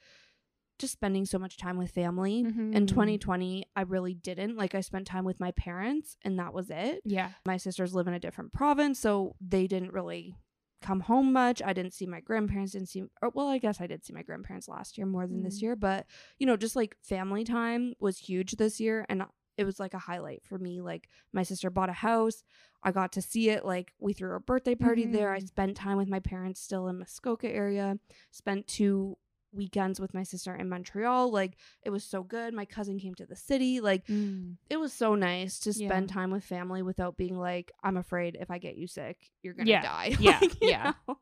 [0.80, 2.40] just spending so much time with family.
[2.40, 2.86] In Mhm.
[2.88, 4.56] 2020, I really didn't.
[4.56, 7.02] Like, I spent time with my parents, and that was it.
[7.04, 7.30] yeah.
[7.46, 10.34] My sisters live in a different province, so they didn't really
[10.82, 11.60] come home much.
[11.62, 14.22] I didn't see my grandparents, didn't see, or, well, I guess I did see my
[14.22, 15.62] grandparents last year more than this Mm.
[15.62, 16.06] year, but
[16.38, 19.04] you know, just like family time was huge this year.
[19.10, 19.24] And
[19.58, 20.80] it was like a highlight for me.
[20.80, 22.42] Like, my sister bought a house.
[22.82, 23.62] I got to see it.
[23.62, 25.34] Like, we threw a birthday party there.
[25.34, 25.48] I Mhm.
[25.48, 27.98] spent time with my parents still in Muskoka area,
[28.30, 29.18] spent two
[29.52, 31.30] weekends with my sister in Montreal.
[31.32, 32.54] Like, it was so good.
[32.54, 33.80] My cousin came to the city.
[33.80, 34.56] Like, Mm.
[34.68, 35.88] it was so nice to Yeah.
[35.88, 39.54] spend time with family without being like, I'm afraid if I get you sick, you're
[39.54, 39.82] gonna Yeah.
[39.82, 40.16] die.
[40.20, 40.38] Yeah.
[40.40, 40.92] Like, Yeah.
[41.08, 41.18] know?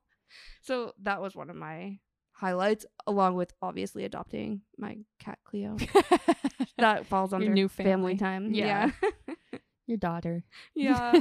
[0.63, 2.01] So that was one of my
[2.33, 5.77] highlights, along with obviously adopting my cat Cleo.
[6.79, 7.91] That falls Your under new family.
[7.91, 8.17] family.
[8.17, 8.55] time.
[8.55, 8.91] Yeah.
[9.13, 9.59] Yeah.
[9.89, 10.45] Your daughter.
[10.75, 11.21] yeah.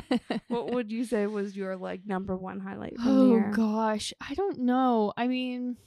[0.49, 3.51] what would you say was your like number one highlight from Oh year?
[3.55, 5.13] gosh, I don't know.
[5.17, 5.77] I mean,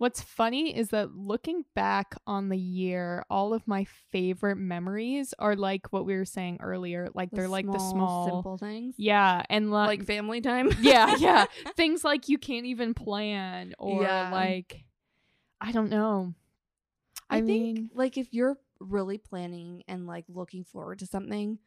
[0.00, 5.54] what's funny is that looking back on the year, all of my favorite memories are
[5.54, 7.08] like what we were saying earlier.
[7.14, 8.94] Like The they're like the small, simple things.
[8.96, 10.70] yeah, and li- Like family time.
[10.80, 11.44] yeah, yeah,
[11.76, 14.30] things like you can't even plan or Yeah.
[14.32, 14.84] like
[15.60, 16.32] I don't know.
[17.28, 21.58] I, I, think mean, like if you're really planning and like looking forward to something,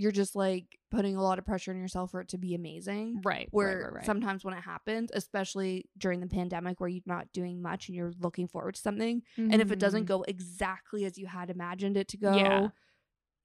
[0.00, 3.20] you're just like putting a lot of pressure on yourself for it to be amazing.
[3.22, 7.30] right, Where right, right, sometimes when it happens, especially during the pandemic where you're not
[7.34, 10.08] doing much and you're looking forward to something, and if it doesn't Mhm.
[10.08, 12.68] go exactly as you had imagined it to go, Yeah.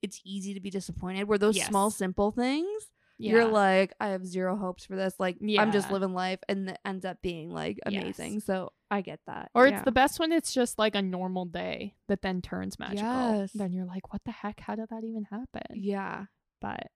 [0.01, 1.25] it's easy to be disappointed.
[1.27, 3.31] Where those small simple things, yeah.
[3.31, 5.19] you're like, I have zero hopes for this.
[5.19, 8.35] Like I'm just living life, and it ends up being like amazing.
[8.35, 8.45] Yes.
[8.45, 9.51] So I get that.
[9.55, 9.75] Or Yeah.
[9.77, 13.09] it's the best when it's just like a normal day that then turns magical.
[13.39, 13.51] Yes.
[13.53, 14.59] Then you're like, what the heck?
[14.61, 15.63] How did that even happen?
[15.75, 16.25] yeah.
[16.61, 16.87] But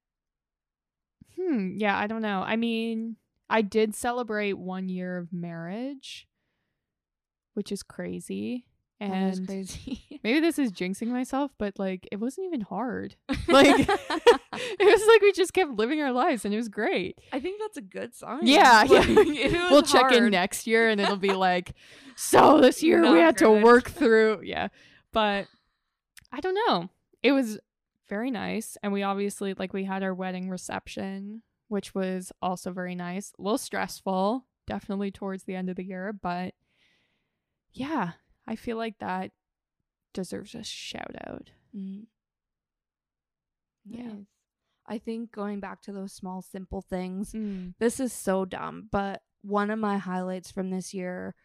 [1.36, 2.42] hmm, yeah, I don't know.
[2.46, 3.18] I mean,
[3.50, 6.28] I did celebrate one year of marriage,
[7.54, 8.66] which is crazy.
[9.00, 10.20] That is And crazy.
[10.24, 13.16] maybe this is jinxing myself, but like it wasn't even hard.
[13.48, 17.18] Like it was like we just kept living our lives and it was great.
[17.34, 18.46] I think that's a good sign.
[18.46, 19.02] Yeah, Like, yeah.
[19.02, 21.74] if it was we'll check in next year and it'll be like,
[22.16, 24.42] so this year we Not had to work through.
[24.44, 24.68] Yeah.
[25.14, 25.48] But
[26.32, 26.90] I don't know.
[27.24, 27.58] It was
[28.10, 28.78] very nice.
[28.84, 33.32] And we obviously, like, we had our wedding reception, which was also very nice.
[33.38, 36.12] A little stressful, definitely towards the end of the year.
[36.14, 36.54] But
[37.72, 38.14] yeah,
[38.48, 39.32] I feel like that
[40.14, 41.52] deserves a shout out.
[41.76, 42.06] Mm.
[43.86, 44.04] Yeah.
[44.04, 44.26] Nice.
[44.88, 47.76] I think going back to those small, simple things, Mm.
[47.78, 51.36] this is so dumb, but one of my highlights from this year,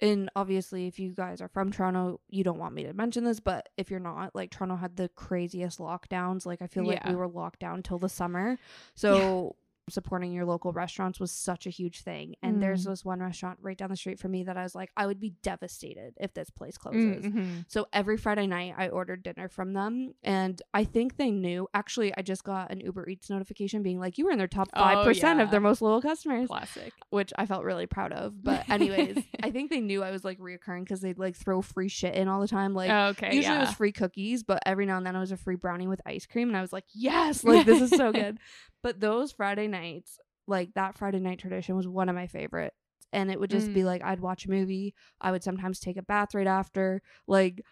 [0.00, 3.40] and obviously, if you guys are from Toronto, you don't want me to mention this,
[3.40, 6.44] but if you're not, like, Toronto had the craziest lockdowns.
[6.46, 8.58] Like, I feel like we were locked down till the summer.
[8.94, 9.56] So,
[9.88, 12.36] supporting your local restaurants was such a huge thing.
[12.42, 12.90] And there's Mm.
[12.90, 15.18] this one restaurant right down the street from me that I was like, I would
[15.18, 17.24] be devastated if this place closes.
[17.26, 17.64] Mhm.
[17.68, 21.68] So every Friday night, I ordered dinner from them, and I think they knew.
[21.74, 24.68] Actually, I just got an Uber Eats notification being like, "You were in their top
[24.72, 25.50] 5% of yeah.
[25.50, 26.92] their most loyal customers," Classic.
[27.10, 28.42] which I felt really proud of.
[28.42, 31.88] But anyways, I think they knew I was like reoccurring because they'd like throw free
[31.88, 32.74] shit in all the time.
[32.74, 33.34] Like okay.
[33.34, 35.88] usually it was free cookies, but every now and then it was a free brownie
[35.88, 38.38] with ice cream, and I was like, "Yes, like this is so good."
[38.82, 42.76] But those Friday nights, like that Friday night tradition, was one of my favorites.
[43.12, 43.84] And it would just be Mm.
[43.86, 44.94] like I'd watch a movie.
[45.20, 47.02] I would sometimes take a bath right after.
[47.26, 47.62] Like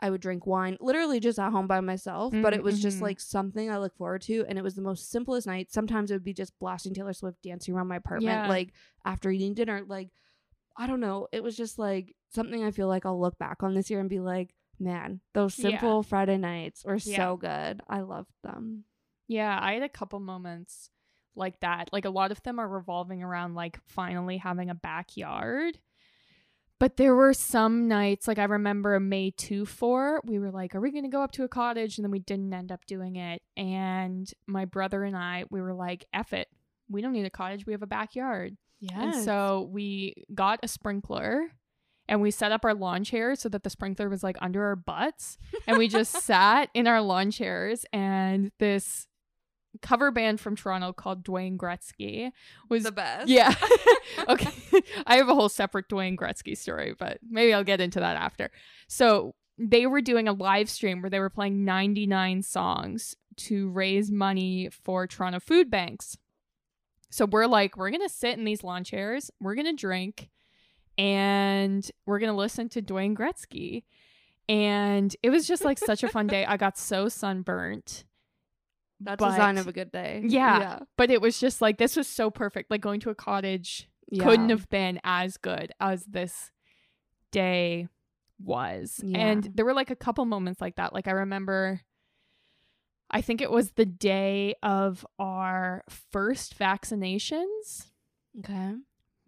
[0.00, 2.34] I would drink wine, literally just at home by myself.
[2.42, 3.02] But it was just Mhm.
[3.02, 5.70] like something I look forward to, and it was the most simplest night.
[5.72, 8.48] Sometimes it would be just blasting Taylor Swift, dancing around my apartment, Yeah.
[8.48, 8.72] like
[9.04, 9.82] after eating dinner.
[9.86, 10.10] Like
[10.78, 13.72] I don't know, it was just like something I feel like I'll look back on
[13.72, 15.70] this year and be like, man, those Yeah.
[15.70, 17.16] simple Friday nights were Yeah.
[17.16, 17.80] so good.
[17.88, 18.84] I loved them.
[19.28, 20.90] Yeah, I had a couple moments
[21.34, 21.90] like that.
[21.92, 25.78] Like a lot of them are revolving around like finally having a backyard.
[26.78, 30.80] But there were some nights, like I remember May 2 4, we were like, are
[30.80, 31.96] we going to go up to a cottage?
[31.96, 33.40] And then we didn't end up doing it.
[33.56, 36.48] And my brother and I, we were like, F it.
[36.90, 37.66] We don't need a cottage.
[37.66, 38.56] We have a backyard.
[38.80, 39.02] Yeah.
[39.02, 41.46] And so we got a sprinkler
[42.08, 44.76] and we set up our lawn chairs so that the sprinkler was like under our
[44.76, 45.38] butts.
[45.66, 49.06] And we just sat in our lawn chairs and this
[49.82, 52.32] cover band from Toronto called Dwayne Gretzky
[52.68, 53.28] was the best.
[53.28, 53.54] yeah.
[54.28, 54.50] okay.
[55.06, 58.50] I have a whole separate Dwayne Gretzky story, but maybe I'll get into that after.
[58.88, 64.10] So they were doing a live stream where they were playing 99 songs to raise
[64.10, 66.16] money for Toronto food banks.
[67.10, 70.30] So we're like, we're going to sit in these lawn chairs, we're going to drink,
[70.98, 73.84] and we're going to listen to Dwayne Gretzky.
[74.48, 76.44] And it was just like such a fun day.
[76.44, 78.04] I got so sunburnt.
[79.00, 80.22] That's but- a sign of a good day.
[80.24, 80.58] Yeah.
[80.58, 80.78] Yeah.
[80.96, 82.70] But it was just like, this was so perfect.
[82.70, 84.24] Like going to a cottage yeah.
[84.24, 86.50] couldn't have been as good as this
[87.32, 87.88] day
[88.42, 89.00] was.
[89.02, 89.18] Yeah.
[89.18, 90.92] And there were like a couple moments like that.
[90.92, 91.80] Like I remember
[93.10, 97.86] I think it was the day of our first vaccinations.
[98.40, 98.74] Okay.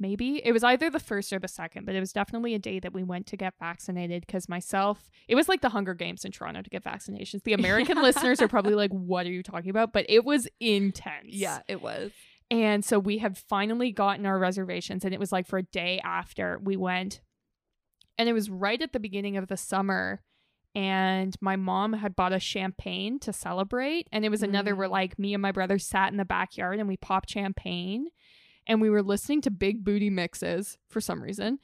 [0.01, 2.78] Maybe it was either the first or the second, but it was definitely a day
[2.78, 6.30] that we went to get vaccinated because myself, it was like the Hunger Games in
[6.30, 7.42] Toronto to get vaccinations.
[7.42, 9.92] The American listeners are probably like, What are you talking about?
[9.92, 11.28] But it was intense.
[11.30, 12.12] Yeah, it was.
[12.51, 16.01] And so we had finally gotten our reservations, and it was like for a day
[16.05, 17.20] after we went.
[18.16, 20.22] And it was right at the beginning of the summer.
[20.74, 24.07] And my mom had bought a champagne to celebrate.
[24.12, 24.92] And it was another where, Mm.
[24.92, 28.09] like, me and my brother sat in the backyard and we popped champagne.
[28.68, 31.58] And we were listening to Big Booty Mixes for some reason.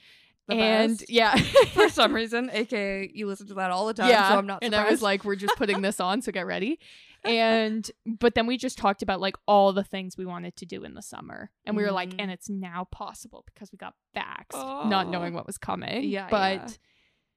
[0.48, 1.10] The and best.
[1.10, 1.34] yeah.
[1.72, 4.28] For some reason, aka you listen to that all the time, yeah.
[4.28, 4.74] so I'm not and.
[4.74, 6.78] I was like, we're just putting this on, so get ready.
[7.26, 10.84] And but then we just talked about like all the things we wanted to do
[10.84, 11.50] in the summer.
[11.64, 12.16] And we were like, Mhm.
[12.18, 15.10] and it's now possible because we got vaxxed, not Oh.
[15.10, 16.04] knowing what was coming.
[16.04, 16.68] Yeah, But yeah.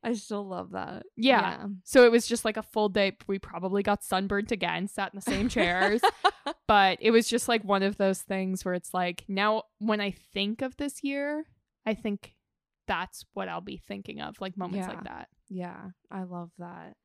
[0.08, 1.04] I still love that.
[1.18, 1.66] Yeah.
[1.84, 3.18] so it was just like a full day.
[3.28, 6.00] We probably got sunburnt again, sat in the same chairs.
[6.68, 10.12] but it was just like one of those things where it's like now when I
[10.34, 11.44] think of this year,
[11.86, 12.36] I think
[12.88, 15.28] that's what I'll be thinking of, like moments like that.
[15.50, 16.96] Yeah, I love that.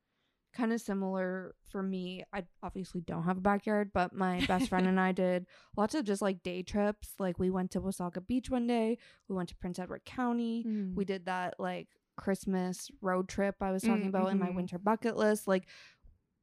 [0.55, 2.23] Kind of similar for me.
[2.31, 5.45] I obviously don't have a backyard, but my best friend and I did
[5.75, 7.15] lots of just like day trips.
[7.19, 8.97] Like we went to Wasaga Beach one day,
[9.27, 10.63] we went to Prince Edward County.
[10.65, 10.95] Mm.
[10.95, 14.55] We did that like Christmas road trip I was talking Mm, about in my mhm.
[14.55, 15.47] winter bucket list.
[15.47, 15.65] Like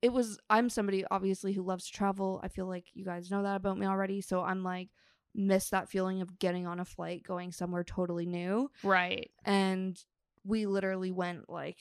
[0.03, 2.41] it was I'm somebody obviously who loves to travel.
[2.43, 4.89] I feel like you guys know that about me already, so I'm like
[5.35, 9.31] miss that feeling of getting on a flight going somewhere totally new Right.
[9.45, 9.97] and
[10.45, 11.77] we literally went like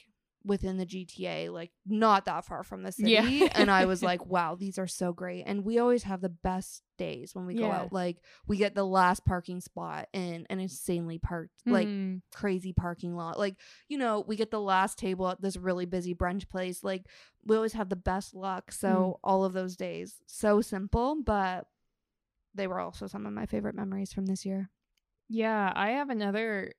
[0.45, 3.09] within the GTA, like not that far from the city.
[3.11, 3.49] Yeah.
[3.55, 5.43] and I was like, wow, these are so great.
[5.45, 7.93] And we always have the best days when we go out.
[7.93, 8.17] Like
[8.47, 12.21] we get the last parking spot in an insanely parked, like Mm.
[12.33, 13.37] crazy parking lot.
[13.37, 13.55] Like,
[13.87, 16.83] you know, we get the last table at this really busy brunch place.
[16.83, 17.05] Like
[17.45, 18.71] we always have the best luck.
[18.71, 21.65] So all of those days, so simple, but
[22.55, 24.69] they were also some of my favorite memories from this year.
[25.29, 26.73] Yeah, I have another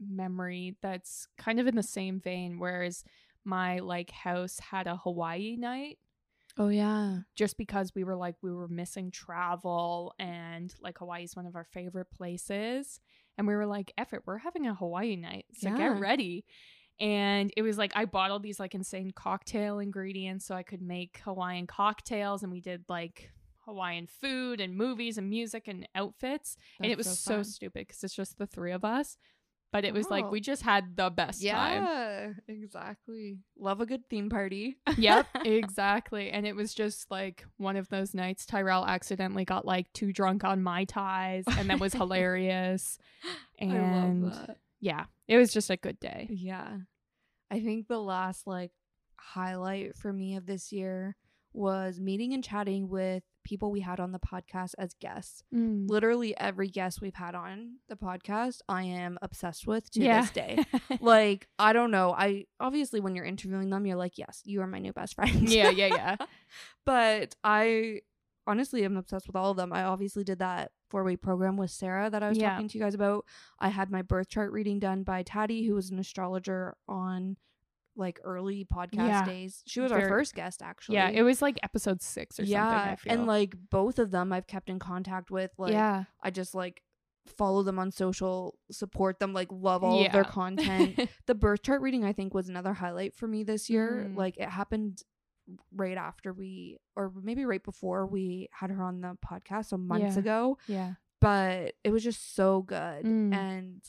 [0.00, 3.04] memory that's kind of in the same vein, whereas
[3.44, 5.98] my like house had a Hawaii night
[6.58, 7.18] Oh yeah.
[7.34, 11.64] just because we were like we were missing travel and like Hawaii's one of our
[11.72, 12.98] favorite places.
[13.38, 15.44] And we were like, it, we're having a Hawaii night.
[15.52, 15.76] So Yeah.
[15.76, 16.44] get ready.
[16.98, 20.80] And it was like I bought all these like insane cocktail ingredients so I could
[20.80, 23.30] make Hawaiian cocktails and we did like
[23.66, 26.56] Hawaiian food and movies and music and outfits.
[26.80, 29.18] and it was That's so, stupid because it's just the three of us.
[29.72, 30.30] But it was like Oh.
[30.30, 31.82] we just had the best time.
[31.82, 33.38] Yeah, exactly.
[33.58, 34.78] Love a good theme party.
[34.96, 36.30] Yep, exactly.
[36.30, 40.44] And it was just like one of those nights Tyrell accidentally got like too drunk
[40.44, 42.98] on mai tais and that was hilarious.
[43.58, 44.56] And I love that.
[44.80, 46.28] yeah, it was just a good day.
[46.30, 46.78] Yeah.
[47.50, 48.72] I think the last like
[49.16, 51.16] highlight for me of this year
[51.52, 55.42] was meeting and chatting with people we had on the podcast as guests.
[55.54, 55.88] Mm.
[55.88, 60.20] Literally every guest we've had on the podcast, I am obsessed with to Yeah.
[60.22, 60.64] this day.
[61.00, 62.12] like, I don't know.
[62.12, 65.48] I obviously when you're interviewing them, you're like, "Yes, you are my new best friend."
[65.48, 66.16] yeah, yeah, yeah.
[66.84, 68.00] but I
[68.46, 69.72] honestly am obsessed with all of them.
[69.72, 72.50] I obviously did that four week program with Sarah that I was Yeah.
[72.52, 73.24] talking to you guys about.
[73.58, 77.36] I had my birth chart reading done by Taddy, who was an astrologer on
[77.96, 79.24] like early podcast Yeah.
[79.26, 79.62] days.
[79.66, 80.96] She was our first guest actually.
[80.96, 82.52] Yeah, it was like episode six or something.
[82.52, 85.50] yeah, I and like both of them I've kept in contact with.
[85.58, 86.82] Like yeah, I just like
[87.38, 91.08] follow them on social, support them, like love all of their content.
[91.26, 94.06] the birth chart reading I think was another highlight for me this year.
[94.08, 94.16] Mm.
[94.16, 95.02] Like it happened
[95.74, 100.14] right after we or maybe right before we had her on the podcast so months
[100.14, 100.20] Yeah.
[100.20, 103.32] ago, yeah, but it was just so good Mm.
[103.34, 103.80] and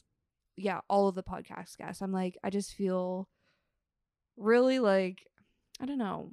[0.56, 2.02] yeah, all of the podcast guests.
[2.02, 3.28] I'm like I just feel
[4.38, 5.26] really like
[5.82, 6.32] I don't know,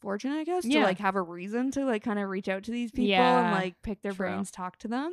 [0.00, 2.70] fortunate I guess to like have a reason to like kind of reach out to
[2.70, 4.26] these people Yeah, and like pick their true.
[4.28, 5.12] brains, talk to them.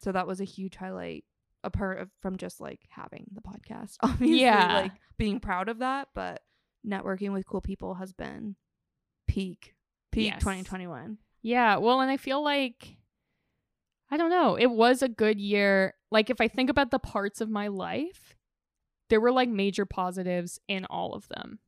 [0.00, 1.24] So that was a huge highlight
[1.64, 3.96] apart of, from just like having the podcast.
[4.02, 4.74] Obviously, Yeah.
[4.82, 6.42] like being proud of that, but
[6.86, 8.54] networking with cool people has been
[9.26, 9.74] peak
[10.12, 10.38] peak Yes.
[10.40, 11.18] 2021.
[11.42, 11.76] yeah.
[11.78, 12.96] Well, and I feel like
[14.10, 14.54] I don't know.
[14.56, 15.94] It was a good year.
[16.10, 18.36] Like if I think about the parts of my life,
[19.10, 21.58] there were like major positives in all of them.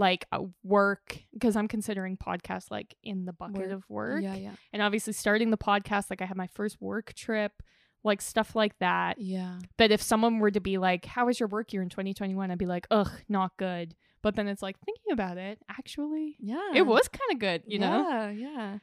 [0.00, 3.70] Like uh, work because I'm considering podcast like in the bucket Work.
[3.72, 4.22] of work.
[4.22, 4.52] Yeah, yeah.
[4.72, 7.62] And obviously starting the podcast, like I had my first work trip,
[8.02, 9.20] like stuff like that.
[9.20, 9.58] Yeah.
[9.76, 12.50] That if someone were to be like, How was your work year in 2021?
[12.50, 13.94] I'd be like, Ugh, not good.
[14.22, 16.72] But then it's like thinking about it, actually, Yeah.
[16.74, 18.08] it was kind of good, you know?
[18.08, 18.78] Yeah, yeah.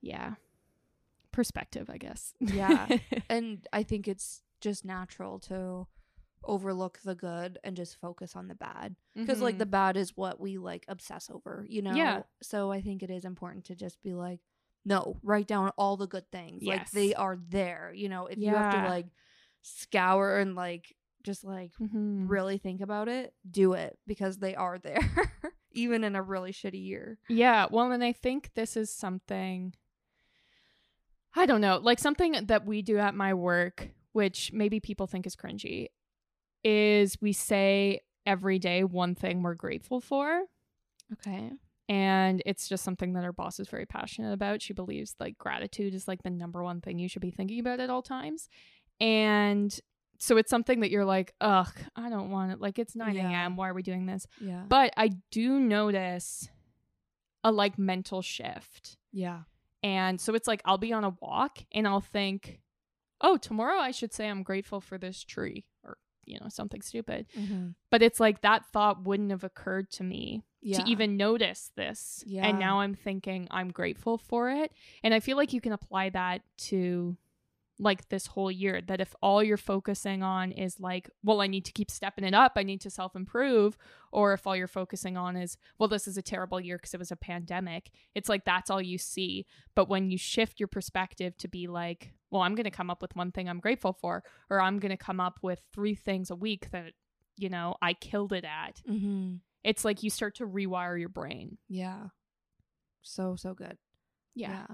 [0.00, 0.34] Yeah.
[1.30, 2.32] Perspective, I guess.
[2.40, 2.86] Yeah.
[3.28, 5.86] and I think it's just natural to
[6.46, 10.38] overlook the good and just focus on the bad because like the bad is what
[10.40, 11.98] we like obsess over you know Mm-hmm.
[11.98, 12.22] Yeah.
[12.42, 14.40] so i think it is important to just be like
[14.84, 16.76] no write down all the good things yes.
[16.78, 19.06] like they are there you know if you have to like
[19.62, 22.28] scour and like just like Mhm.
[22.28, 25.00] really think about it do it because they are there
[25.72, 29.74] even in a really shitty year Yeah, well, and I think this is something
[31.34, 35.26] I don't know, like something that we do at my work, which maybe people think
[35.26, 35.88] is cringy,
[36.64, 40.42] is we say every day one thing we're grateful for.
[41.12, 41.52] okay
[41.88, 44.62] And it's just something that our boss is very passionate about.
[44.62, 47.80] She believes like gratitude is like the number one thing you should be thinking about
[47.80, 48.48] at all times.
[49.00, 49.78] And
[50.18, 52.60] so it's something that you're like, ugh, I don't want it.
[52.60, 53.28] Like it's 9 Yeah.
[53.28, 53.56] a.m.
[53.56, 54.26] Why are we doing this?
[54.40, 56.48] yeah But I do notice
[57.42, 58.96] a like mental shift.
[59.12, 59.40] yeah
[59.82, 62.60] And so it's like I'll be on a walk and I'll think,
[63.20, 67.26] oh, tomorrow I should say I'm grateful for this tree or, you know, something stupid.
[67.38, 67.68] mm-hmm.
[67.90, 72.24] But it's like that thought wouldn't have occurred to me yeah to even notice this.
[72.26, 72.46] Yeah.
[72.46, 74.72] And now I'm thinking I'm grateful for it.
[75.02, 77.16] And I feel like you can apply that to
[77.78, 81.64] like this whole year that if all you're focusing on is like, well, I need
[81.64, 83.76] to keep stepping it up, I need to self improve,
[84.12, 87.00] or if all you're focusing on is, well, this is a terrible year because it
[87.00, 89.46] was a pandemic, it's like that's all you see.
[89.74, 93.00] But when you shift your perspective to be like, well, I'm going to come up
[93.00, 96.30] with one thing I'm grateful for, or I'm going to come up with three things
[96.30, 96.92] a week that,
[97.36, 99.36] you know, I killed it at, mm-hmm.
[99.62, 101.58] it's like you start to rewire your brain.
[101.68, 102.08] yeah
[103.02, 103.78] so so good
[104.34, 104.66] Yeah.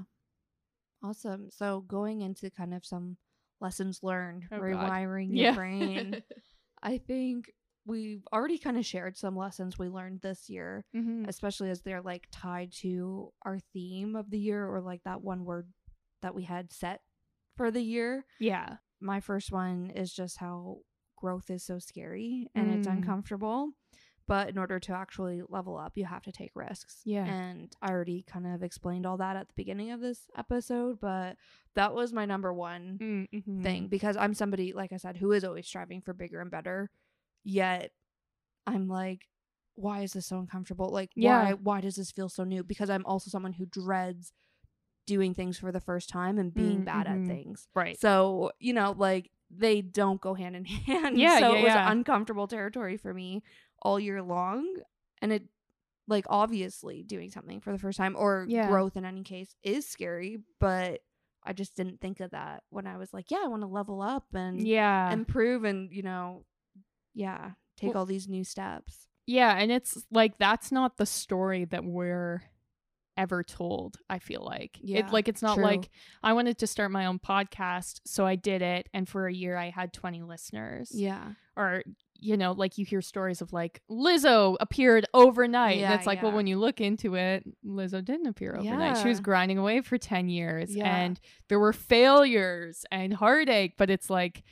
[1.03, 1.49] Awesome.
[1.51, 3.17] So going into kind of some
[3.61, 4.63] lessons learned, Oh, God.
[4.63, 5.55] rewiring your Yeah.
[5.55, 6.23] brain.
[6.83, 7.51] I think
[7.87, 11.27] we've already kind of shared some lessons we learned this year, Mhm.
[11.29, 15.45] especially as they're like tied to our theme of the year or like that one
[15.45, 15.73] word
[16.23, 17.01] that we had set
[17.61, 18.25] for the year.
[18.39, 18.77] Yeah.
[19.03, 20.79] My first one is just how
[21.19, 22.93] growth is so scary and it's Mm.
[22.99, 23.73] uncomfortable.
[24.27, 27.03] But in order to actually level up, you have to take risks.
[27.05, 27.27] Yeah.
[27.27, 31.37] And I already kind of explained all that at the beginning of this episode, but
[31.75, 33.63] that was my number one Mm-hmm.
[33.63, 36.91] thing because I'm somebody, like I said, who is always striving for bigger and better.
[37.45, 37.91] Yet
[38.67, 39.27] I'm like,
[39.75, 40.89] why is this so uncomfortable?
[40.91, 41.43] Like, Yeah.
[41.43, 42.63] why why does this feel so new?
[42.65, 44.33] Because I'm also someone who dreads
[45.07, 47.69] doing things for the first time and being Mm, bad at things.
[47.75, 47.99] Right.
[48.01, 51.19] So, you know, like they don't go hand in hand.
[51.19, 51.91] Yeah, so yeah, it was yeah.
[51.91, 53.43] uncomfortable territory for me
[53.83, 54.77] all year long.
[55.23, 55.45] And it
[56.07, 58.69] like obviously doing something for the first time or Yeah.
[58.69, 61.01] growth in any case is scary, but
[61.45, 64.03] I just didn't think of that when I was like, yeah, I want to level
[64.03, 65.11] up and yeah.
[65.13, 66.45] improve and, you know,
[67.15, 69.09] yeah, take Well- all these new steps.
[69.27, 69.57] yeah.
[69.57, 72.43] And it's like that's not the story that we're
[73.17, 74.79] ever told, I feel like.
[74.81, 75.65] Yeah, It like it's not true.
[75.65, 75.91] like
[76.23, 79.57] I wanted to start my own podcast, so I did it and for a year
[79.57, 80.91] I had 20 listeners.
[80.95, 81.33] Yeah.
[81.57, 81.83] Or
[82.23, 85.73] you know, like you hear stories of like Lizzo appeared overnight.
[85.73, 88.99] and Yeah, it's like, well, when you look into it, Lizzo didn't appear overnight.
[88.99, 90.95] She was grinding away for 10 years Yeah.
[90.95, 94.43] and there were failures and heartache, but it's like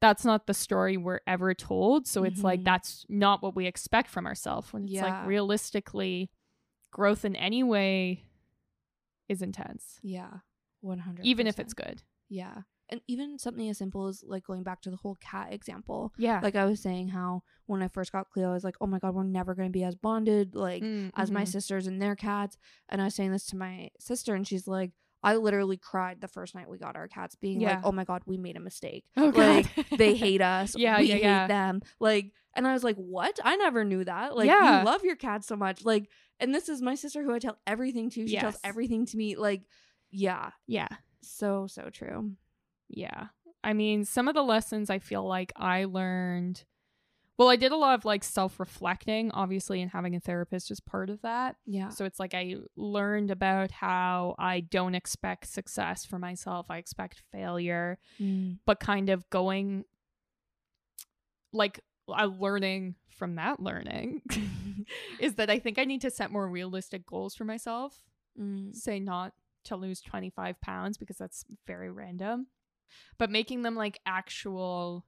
[0.00, 2.08] that's not the story we're ever told.
[2.08, 2.64] So it's like Mhm.
[2.64, 4.72] that's not what we expect from ourselves.
[4.72, 5.04] When it's Yeah.
[5.20, 6.28] like realistically,
[6.92, 8.24] growth in any way
[9.28, 10.38] is intense, Yeah.
[10.80, 12.02] 100 even if it's good.
[12.28, 12.62] Yeah.
[12.88, 16.12] And even something as simple as like going back to the whole cat example.
[16.18, 16.40] Yeah.
[16.42, 18.98] Like I was saying how when I first got Cleo, I was like, oh my
[18.98, 20.82] God, we're never going to be as bonded, like
[21.16, 21.48] as my Mhm.
[21.48, 22.58] sisters and their cats.
[22.90, 26.28] And I was saying this to my sister, and she's like, I literally cried the
[26.28, 27.76] first night we got our cats, being Yeah.
[27.76, 29.04] like, oh my God, we made a mistake.
[29.16, 29.66] Oh, like,
[29.96, 30.74] they hate us.
[30.76, 31.46] Yeah, we yeah, hate yeah.
[31.46, 31.82] them.
[32.00, 33.38] Like, and I was like, what?
[33.44, 34.36] I never knew that.
[34.36, 34.80] Like, Yeah.
[34.80, 35.84] you love your cats so much.
[35.84, 36.10] Like,
[36.40, 38.26] and this is my sister who I tell everything to.
[38.26, 39.36] She tells everything to me.
[39.36, 39.62] Like,
[40.10, 40.88] yeah, yeah.
[41.22, 42.32] so, so true.
[42.88, 43.26] Yeah.
[43.64, 46.64] I mean, some of the lessons I feel like I learned.
[47.42, 50.78] Well, I did a lot of like self reflecting, obviously, and having a therapist is
[50.78, 51.56] part of that.
[51.66, 51.88] Yeah.
[51.88, 57.20] So it's like I learned about how I don't expect success for myself, I expect
[57.32, 58.58] failure, Mm.
[58.64, 59.84] but kind of going
[61.52, 64.22] like uh, learning from that learning
[65.18, 67.98] is that I think I need to set more realistic goals for myself.
[68.40, 68.72] Mm.
[68.76, 69.32] say not
[69.64, 72.46] to lose 25 pounds because that's very random
[73.18, 75.04] but making them like actual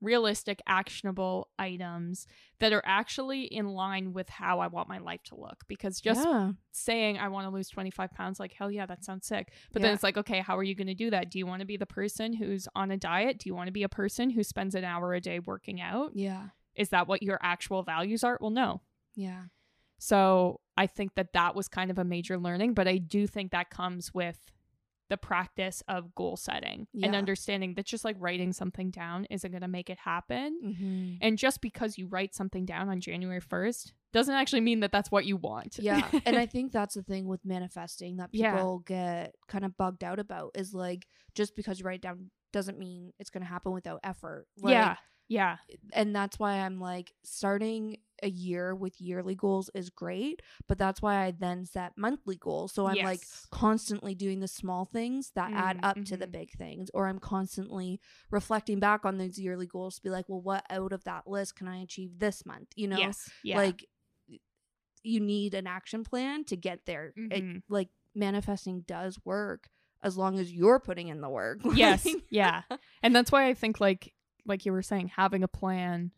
[0.00, 2.26] realistic, actionable items
[2.58, 5.64] that are actually in line with how I want my life to look.
[5.68, 6.52] Because just yeah.
[6.72, 9.52] saying I want to lose 25 pounds, like, hell yeah, that sounds sick.
[9.72, 11.30] But then it's like, okay, how are you going to do that?
[11.30, 13.38] Do you want to be the person who's on a diet?
[13.38, 16.12] Do you want to be a person who spends an hour a day working out?
[16.14, 16.48] Yeah.
[16.74, 18.38] Is that what your actual values are?
[18.40, 18.80] Well, no.
[19.14, 19.44] Yeah.
[19.98, 23.52] So I think that that was kind of a major learning, but I do think
[23.52, 24.38] that comes with
[25.10, 29.60] the practice of goal setting and understanding that just like writing something down isn't going
[29.60, 30.58] to make it happen.
[30.64, 31.14] Mm-hmm.
[31.20, 35.10] And just because you write something down on January 1st doesn't actually mean that that's
[35.10, 35.78] what you want.
[35.78, 36.08] Yeah.
[36.24, 38.52] and I think that's the thing with manifesting that Yeah.
[38.54, 42.78] people get kind of bugged out about is like just because you write down doesn't
[42.78, 44.46] mean it's going to happen without effort.
[44.60, 44.96] Like, yeah.
[45.28, 45.58] Yeah.
[45.92, 51.00] And that's why I'm like starting a year with yearly goals is great, but that's
[51.00, 52.72] why I then set monthly goals.
[52.72, 53.20] So I'm like
[53.52, 56.32] constantly doing the small things that add Mm, up to the mhm.
[56.32, 58.00] big things or i'm constantly
[58.32, 61.54] reflecting back on those yearly goals to be like well what out of that list
[61.54, 63.30] can i achieve this month you know yes.
[63.44, 63.56] Yeah.
[63.58, 63.86] like
[65.02, 67.62] you need an action plan to get there It- Mhm.
[67.68, 69.68] like manifesting does work
[70.02, 72.06] as long as you're putting in the work yes.
[72.30, 72.62] Yeah.
[73.02, 74.12] And that's why I think like
[74.46, 76.10] like you were saying having a plan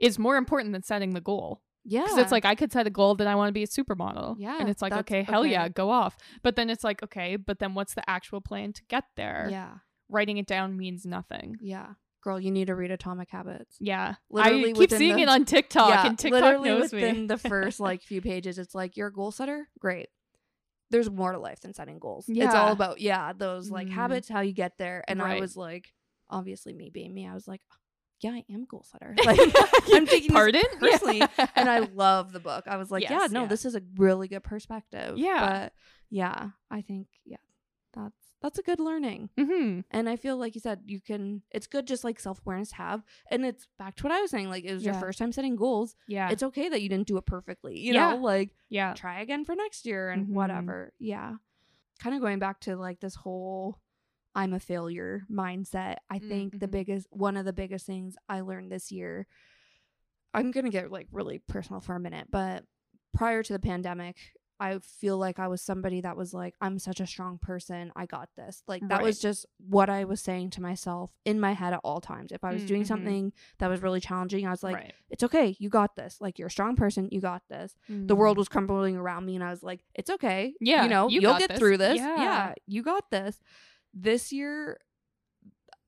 [0.00, 1.62] is more important than setting the goal.
[1.84, 3.66] yeah Because it's like I could set a goal that I want to be a
[3.66, 4.36] supermodel.
[4.38, 6.16] Yeah, And it's like, okay, hell yeah, go off.
[6.42, 9.48] But then it's like, okay, but then what's the actual plan to get there?
[9.50, 9.74] yeah
[10.08, 11.56] Writing it down means nothing.
[11.60, 11.88] yeah
[12.22, 14.16] girl you need to read atomic habits Yeah.
[14.30, 17.26] Literally I keep seeing the- it on TikTok yeah, and TikTok literally knows within me.
[17.28, 20.08] the first like few pages it's like you're a goal setter great
[20.90, 22.26] there's more to life than setting goals.
[22.28, 23.92] It's all about yeah those like Mhm.
[23.92, 25.04] habits how you get there.
[25.08, 25.92] And i was like
[26.28, 27.60] obviously me being me i was like
[28.20, 29.14] yeah i am goal setter.
[29.24, 29.38] Like
[29.92, 30.62] i'm taking this Pardon?
[30.80, 31.22] personally.
[31.56, 32.64] And i love the book.
[32.66, 33.46] I was like yeah no yeah.
[33.46, 35.16] this is a really good perspective.
[35.18, 35.62] Yeah.
[35.62, 35.72] but
[36.10, 37.36] yeah i think yeah
[37.94, 41.66] that's that's a good learning hmm and I feel like you said, you can, it's
[41.66, 43.02] good just like self awareness have.
[43.30, 44.48] And it's back to what I was saying.
[44.48, 45.94] Like, it was your first time setting goals.
[46.08, 46.30] Yeah.
[46.30, 47.78] It's okay that you didn't do it perfectly.
[47.78, 48.10] You Yeah.
[48.12, 48.94] know, like yeah.
[48.94, 50.32] try again for next year and Mhm.
[50.32, 50.92] whatever.
[50.98, 51.36] Yeah.
[51.98, 53.78] Kind of going back to like this whole
[54.34, 55.96] I'm a failure mindset.
[56.08, 56.70] I think the Mhm.
[56.70, 59.26] biggest, one of the biggest things I learned this year,
[60.32, 62.64] I'm going to get like really personal for a minute, but
[63.12, 64.16] prior to the pandemic,
[64.60, 67.90] I feel like I was somebody that was like, I'm such a strong person.
[67.96, 68.62] I got this.
[68.68, 72.00] Like, that was just what I was saying to myself in my head at all
[72.00, 72.30] times.
[72.30, 72.86] If I was doing Mhm.
[72.86, 74.92] something that was really challenging, I was like, right.
[75.08, 75.56] it's okay.
[75.58, 76.20] You got this.
[76.20, 77.08] Like, you're a strong person.
[77.10, 77.74] You got this.
[77.88, 80.52] The world was crumbling around me, and I was like, it's okay.
[80.60, 81.58] Yeah, You know, you will get this.
[81.58, 81.96] through this.
[81.96, 82.16] Yeah.
[82.22, 83.40] yeah, you got this.
[83.94, 84.78] This year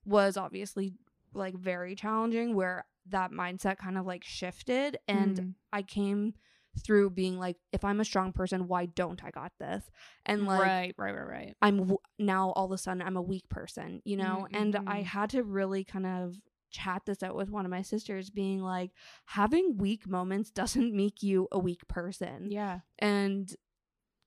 [0.05, 0.93] was obviously
[1.33, 5.53] like very challenging where that mindset kind of like shifted and Mm.
[5.71, 6.33] I came
[6.79, 9.83] through being like if I'm a strong person why don't I got this
[10.25, 11.55] and like right, right, right, right.
[11.61, 15.01] I'm w- now all of a sudden I'm a weak person you know and I
[15.01, 15.05] Mhm.
[15.05, 16.35] had to really kind of
[16.71, 18.91] chat this out with one of my sisters being like
[19.25, 22.79] having weak moments doesn't make you a weak person Yeah.
[22.97, 23.55] and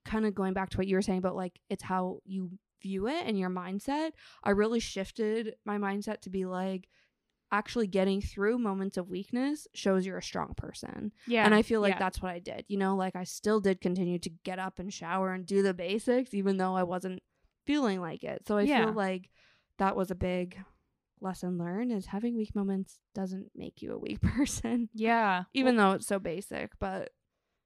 [0.05, 3.09] kind of going back to what you were saying about like it's how you view
[3.09, 4.13] it and your mindset
[4.45, 6.89] i really shifted my mindset to be like
[7.53, 11.45] actually getting through moments of weakness shows you're a strong person Yeah.
[11.45, 11.99] and i feel like yeah.
[12.01, 14.93] that's what i did you know like i still did continue to get up and
[14.93, 17.23] shower and do the basics even though i wasn't
[17.67, 18.85] feeling like it so i Yeah.
[18.87, 19.31] feel like
[19.79, 20.57] that was a big
[21.21, 25.45] lesson learned is having weak moments doesn't make you a weak person Yeah.
[25.55, 27.11] even though it's so basic but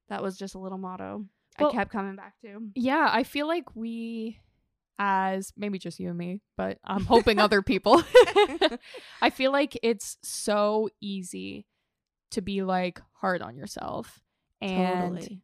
[0.09, 1.25] that was just a little motto
[1.59, 4.39] Well- i kept coming back to Yeah, I feel like we,
[5.03, 8.03] as maybe just you and me, but I'm hoping other people,
[9.21, 11.65] I feel like it's so easy
[12.29, 14.21] to be like hard on yourself.
[14.61, 15.41] And totally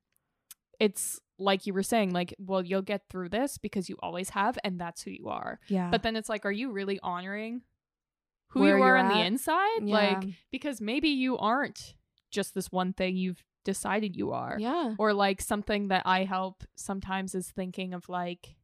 [0.80, 4.60] it's like you were saying, like, well, you'll get through this because you always have,
[4.64, 5.60] and that's who you are.
[5.68, 7.62] yeah But then it's like, are you really honoring
[8.49, 9.80] who Where you are on the inside?
[9.84, 9.95] yeah.
[9.95, 11.95] Like, because maybe you aren't
[12.30, 14.58] just this one thing you've decided you are.
[14.60, 18.55] yeah or like something that I help sometimes is thinking of like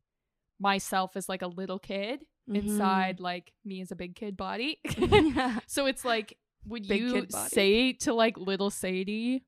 [0.63, 2.55] myself as like a little kid Mhm.
[2.57, 4.79] inside like me as a big kid body.
[4.97, 9.43] yeah so it's like would Big you say to like little Sadie,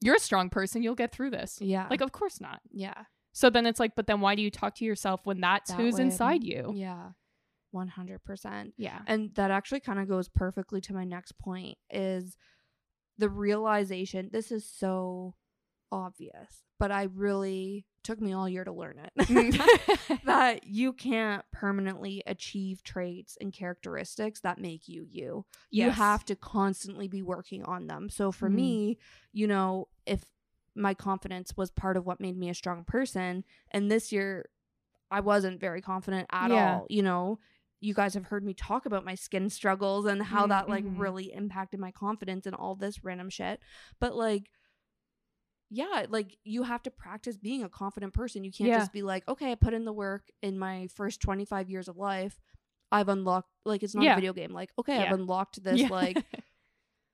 [0.00, 1.58] you're a strong person, you'll get through this.
[1.60, 2.60] yeah Like of course not.
[2.72, 5.70] yeah So then it's like but then why do you talk to yourself when that's
[5.70, 6.02] That who's way.
[6.02, 6.72] inside you?
[6.74, 7.10] yeah
[7.74, 9.00] 100% Yeah.
[9.06, 12.36] and that actually kind of goes perfectly to my next point is
[13.18, 15.34] the realization this is so
[15.94, 19.60] obvious but i really took me all year to learn it
[20.24, 26.34] that you can't permanently achieve traits and characteristics that make you you you have to
[26.36, 28.54] constantly be working on them so for Mhm.
[28.54, 28.98] me
[29.32, 30.24] you know if
[30.74, 34.48] my confidence was part of what made me a strong person and this year
[35.10, 36.74] i wasn't very confident at Yeah.
[36.80, 37.38] all you know
[37.80, 40.98] you guys have heard me talk about my skin struggles and how that like Mhm.
[40.98, 43.60] really impacted my confidence and all this random shit.
[44.00, 44.48] But like
[45.74, 48.44] yeah, like you have to practice being a confident person.
[48.44, 48.78] You can't Yeah.
[48.78, 51.96] just be like, okay, I put in the work in my first 25 years of
[51.96, 52.40] life.
[52.92, 54.12] I've unlocked like it's not Yeah.
[54.12, 54.52] a video game.
[54.52, 55.02] Like, okay, Yeah.
[55.10, 55.88] I've unlocked this Yeah.
[55.90, 56.24] like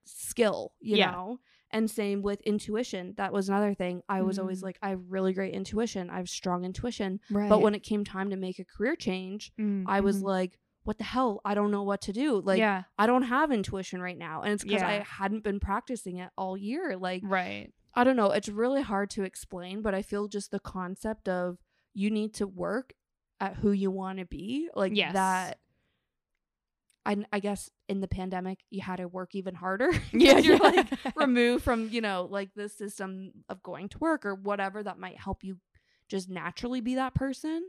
[0.04, 1.10] skill, you Yeah.
[1.12, 1.40] know?
[1.72, 3.14] And same with intuition.
[3.16, 4.02] That was another thing.
[4.08, 4.64] I was always Mm.
[4.64, 6.10] like, I have really great intuition.
[6.10, 7.20] I have strong intuition.
[7.30, 7.48] right.
[7.48, 10.24] But when it came time to make a career change, Mm, I was mhm.
[10.26, 11.40] like, what the hell?
[11.44, 12.40] I don't know what to do.
[12.40, 14.42] Like, yeah, I don't have intuition right now.
[14.42, 16.96] And it's because I hadn't been practicing it all year.
[16.96, 17.72] Like, right.
[17.94, 18.30] I don't know.
[18.30, 21.58] It's really hard to explain, but I feel just the concept of
[21.94, 22.92] you need to work
[23.40, 24.68] at who you want to be.
[24.74, 25.14] Like, Yes.
[25.14, 25.58] that.
[27.06, 29.90] I, I guess in the pandemic, you had to work even harder.
[30.12, 30.62] Yeah, you're yeah.
[30.62, 30.86] like
[31.16, 35.18] removed from, you know, like the system of going to work or whatever that might
[35.18, 35.56] help you
[36.08, 37.68] just naturally be that person.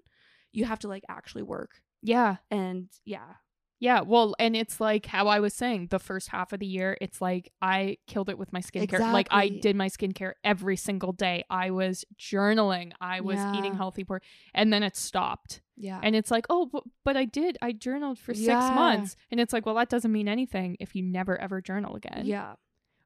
[0.52, 1.82] You have to like actually work.
[2.02, 2.38] Yeah.
[2.50, 3.36] And yeah,
[3.82, 6.96] Yeah, well, and it's like how I was saying the first half of the year,
[7.02, 9.00] it's like I killed it with my skincare.
[9.12, 11.44] Like I did my skincare every single day.
[11.50, 14.22] I was journaling, I was eating healthy for
[14.54, 15.62] and then it stopped.
[15.76, 16.00] yeah.
[16.04, 17.58] And it's like, "Oh, but, but I did.
[17.60, 18.76] I journaled for 6 Yeah.
[18.76, 22.22] months." And it's like, "Well, that doesn't mean anything if you never ever journal again."
[22.26, 22.54] yeah.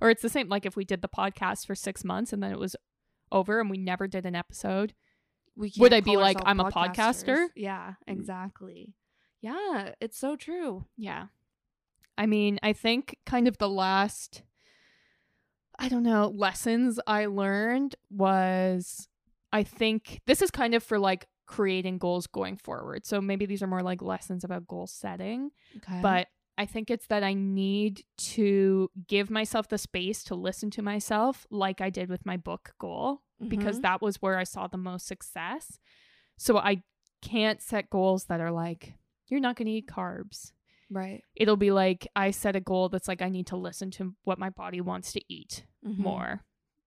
[0.02, 2.52] Or it's the same like if we did the podcast for 6 months and then
[2.52, 2.76] it was
[3.32, 4.94] over and we never did an episode.
[5.56, 7.48] We Would I be like, I'm a podcaster?
[7.56, 8.14] Yeah, mm.
[8.14, 8.94] exactly.
[9.46, 10.86] Yeah, it's so true.
[10.98, 11.28] Yeah.
[12.18, 14.44] I mean, I think kind of the last
[15.78, 19.08] I don't know, lessons I learned was
[19.52, 23.06] I think this is kind of for like creating goals going forward.
[23.06, 26.02] So maybe these are more like lessons about goal setting, Okay.
[26.02, 26.28] but
[26.58, 28.04] I think it's that I need
[28.36, 32.74] to give myself the space to listen to myself like I did with my book
[32.80, 33.82] goal because Mhm.
[33.82, 35.78] that was where I saw the most success.
[36.38, 36.84] So I
[37.22, 38.94] can't set goals that are like
[39.28, 40.52] you're not going to eat carbs
[40.90, 44.14] right it'll be like I set a goal that's like I need to listen to
[44.24, 45.98] what my body wants to eat Mhm.
[46.00, 46.42] more.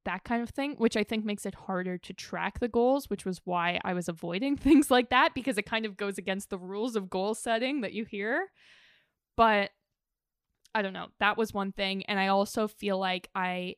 [0.05, 3.25] That kind of thing, which I think makes it harder to track the goals, which
[3.27, 6.59] was why I was avoiding things like that because it kind of goes against the
[6.59, 8.51] rules of goal setting that you hear.
[9.37, 9.73] But
[10.75, 11.09] I don't know.
[11.19, 12.05] That was one thing.
[12.07, 13.75] And I also feel like I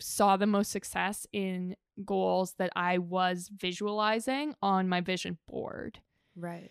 [0.00, 5.98] saw the most success in goals that I was visualizing on my vision board.
[6.36, 6.70] right.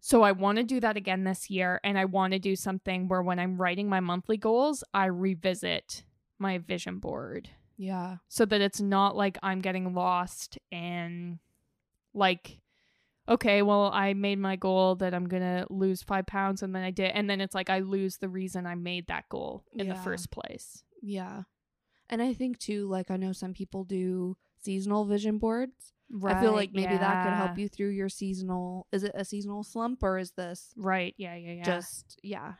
[0.00, 1.80] So I want to do that again this year.
[1.82, 6.04] And I want to do something where when I'm writing my monthly goals, I revisit
[6.38, 8.18] my vision board Yeah.
[8.28, 11.38] so that it's not like I'm getting lost and
[12.14, 12.60] like,
[13.28, 16.82] okay, well, I made my goal that I'm going to lose five pounds and then
[16.84, 17.10] I did.
[17.10, 20.30] And then it's like I lose the reason I made that goal in the first
[20.30, 20.82] place.
[21.02, 21.42] Yeah.
[22.08, 25.92] And I think too, like I know some people do seasonal vision boards.
[26.10, 26.36] Right.
[26.36, 28.86] I feel like maybe that could help you through your seasonal.
[28.92, 31.14] Is it a seasonal slump or is this Right.
[31.18, 31.34] Yeah.
[31.34, 31.52] Yeah.
[31.52, 31.64] Yeah.
[31.64, 32.54] just yeah.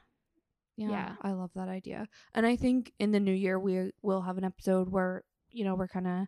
[0.76, 1.12] yeah Yeah.
[1.22, 4.44] i love that idea and i think in the new year we will have an
[4.44, 6.26] episode where you know we're kind of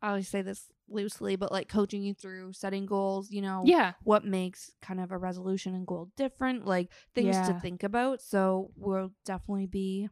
[0.00, 3.92] i always say this loosely but like coaching you through setting goals you know yeah.
[4.04, 8.70] what makes kind of a resolution and goal different like things to think about so
[8.76, 10.08] we'll definitely be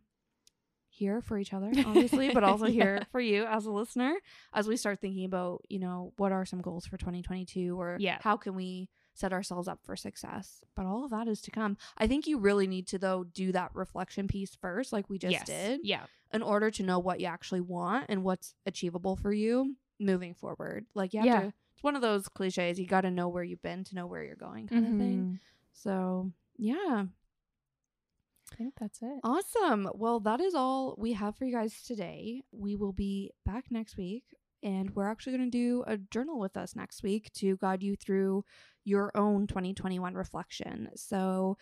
[1.01, 4.12] here for each other obviously but also here for you as a listener
[4.53, 8.18] as we start thinking about you know what are some goals for 2022 or Yeah.
[8.20, 11.78] how can we set ourselves up for success but all of that is to come
[11.96, 15.32] i think you really need to though do that reflection piece first like we just
[15.32, 15.46] yes.
[15.46, 16.05] did Yeah.
[16.34, 20.84] in order to know what you actually want and what's achievable for you moving forward
[20.94, 21.40] like you Yeah.
[21.40, 24.07] to it's one of those cliches you got to know where you've been to know
[24.07, 25.34] where you're going kind of thing mm-hmm.
[25.72, 27.05] so yeah
[28.53, 29.20] I think that's it.
[29.24, 33.66] awesome well that is all we have for you guys today we will be back
[33.70, 34.24] next week
[34.62, 37.96] and we're actually going to do a journal with us next week to guide you
[37.96, 38.44] through
[38.84, 41.57] your own 2021 reflection so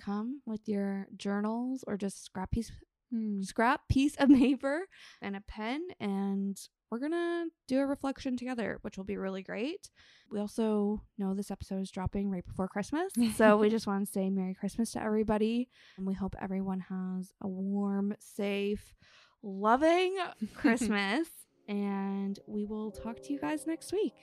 [0.00, 2.70] come with your journals or just scrap piece
[3.12, 3.42] Hmm.
[3.42, 4.86] scrap piece of paper
[5.20, 6.56] and a pen and
[6.92, 9.88] we're gonna do a reflection together which will be really great.
[10.30, 14.12] We also know this episode is dropping right before christmas so we just want to
[14.12, 18.94] say merry christmas to everybody and we hope everyone has a warm safe
[19.42, 20.16] loving
[20.54, 21.28] christmas
[21.68, 24.14] and we will talk to you guys next week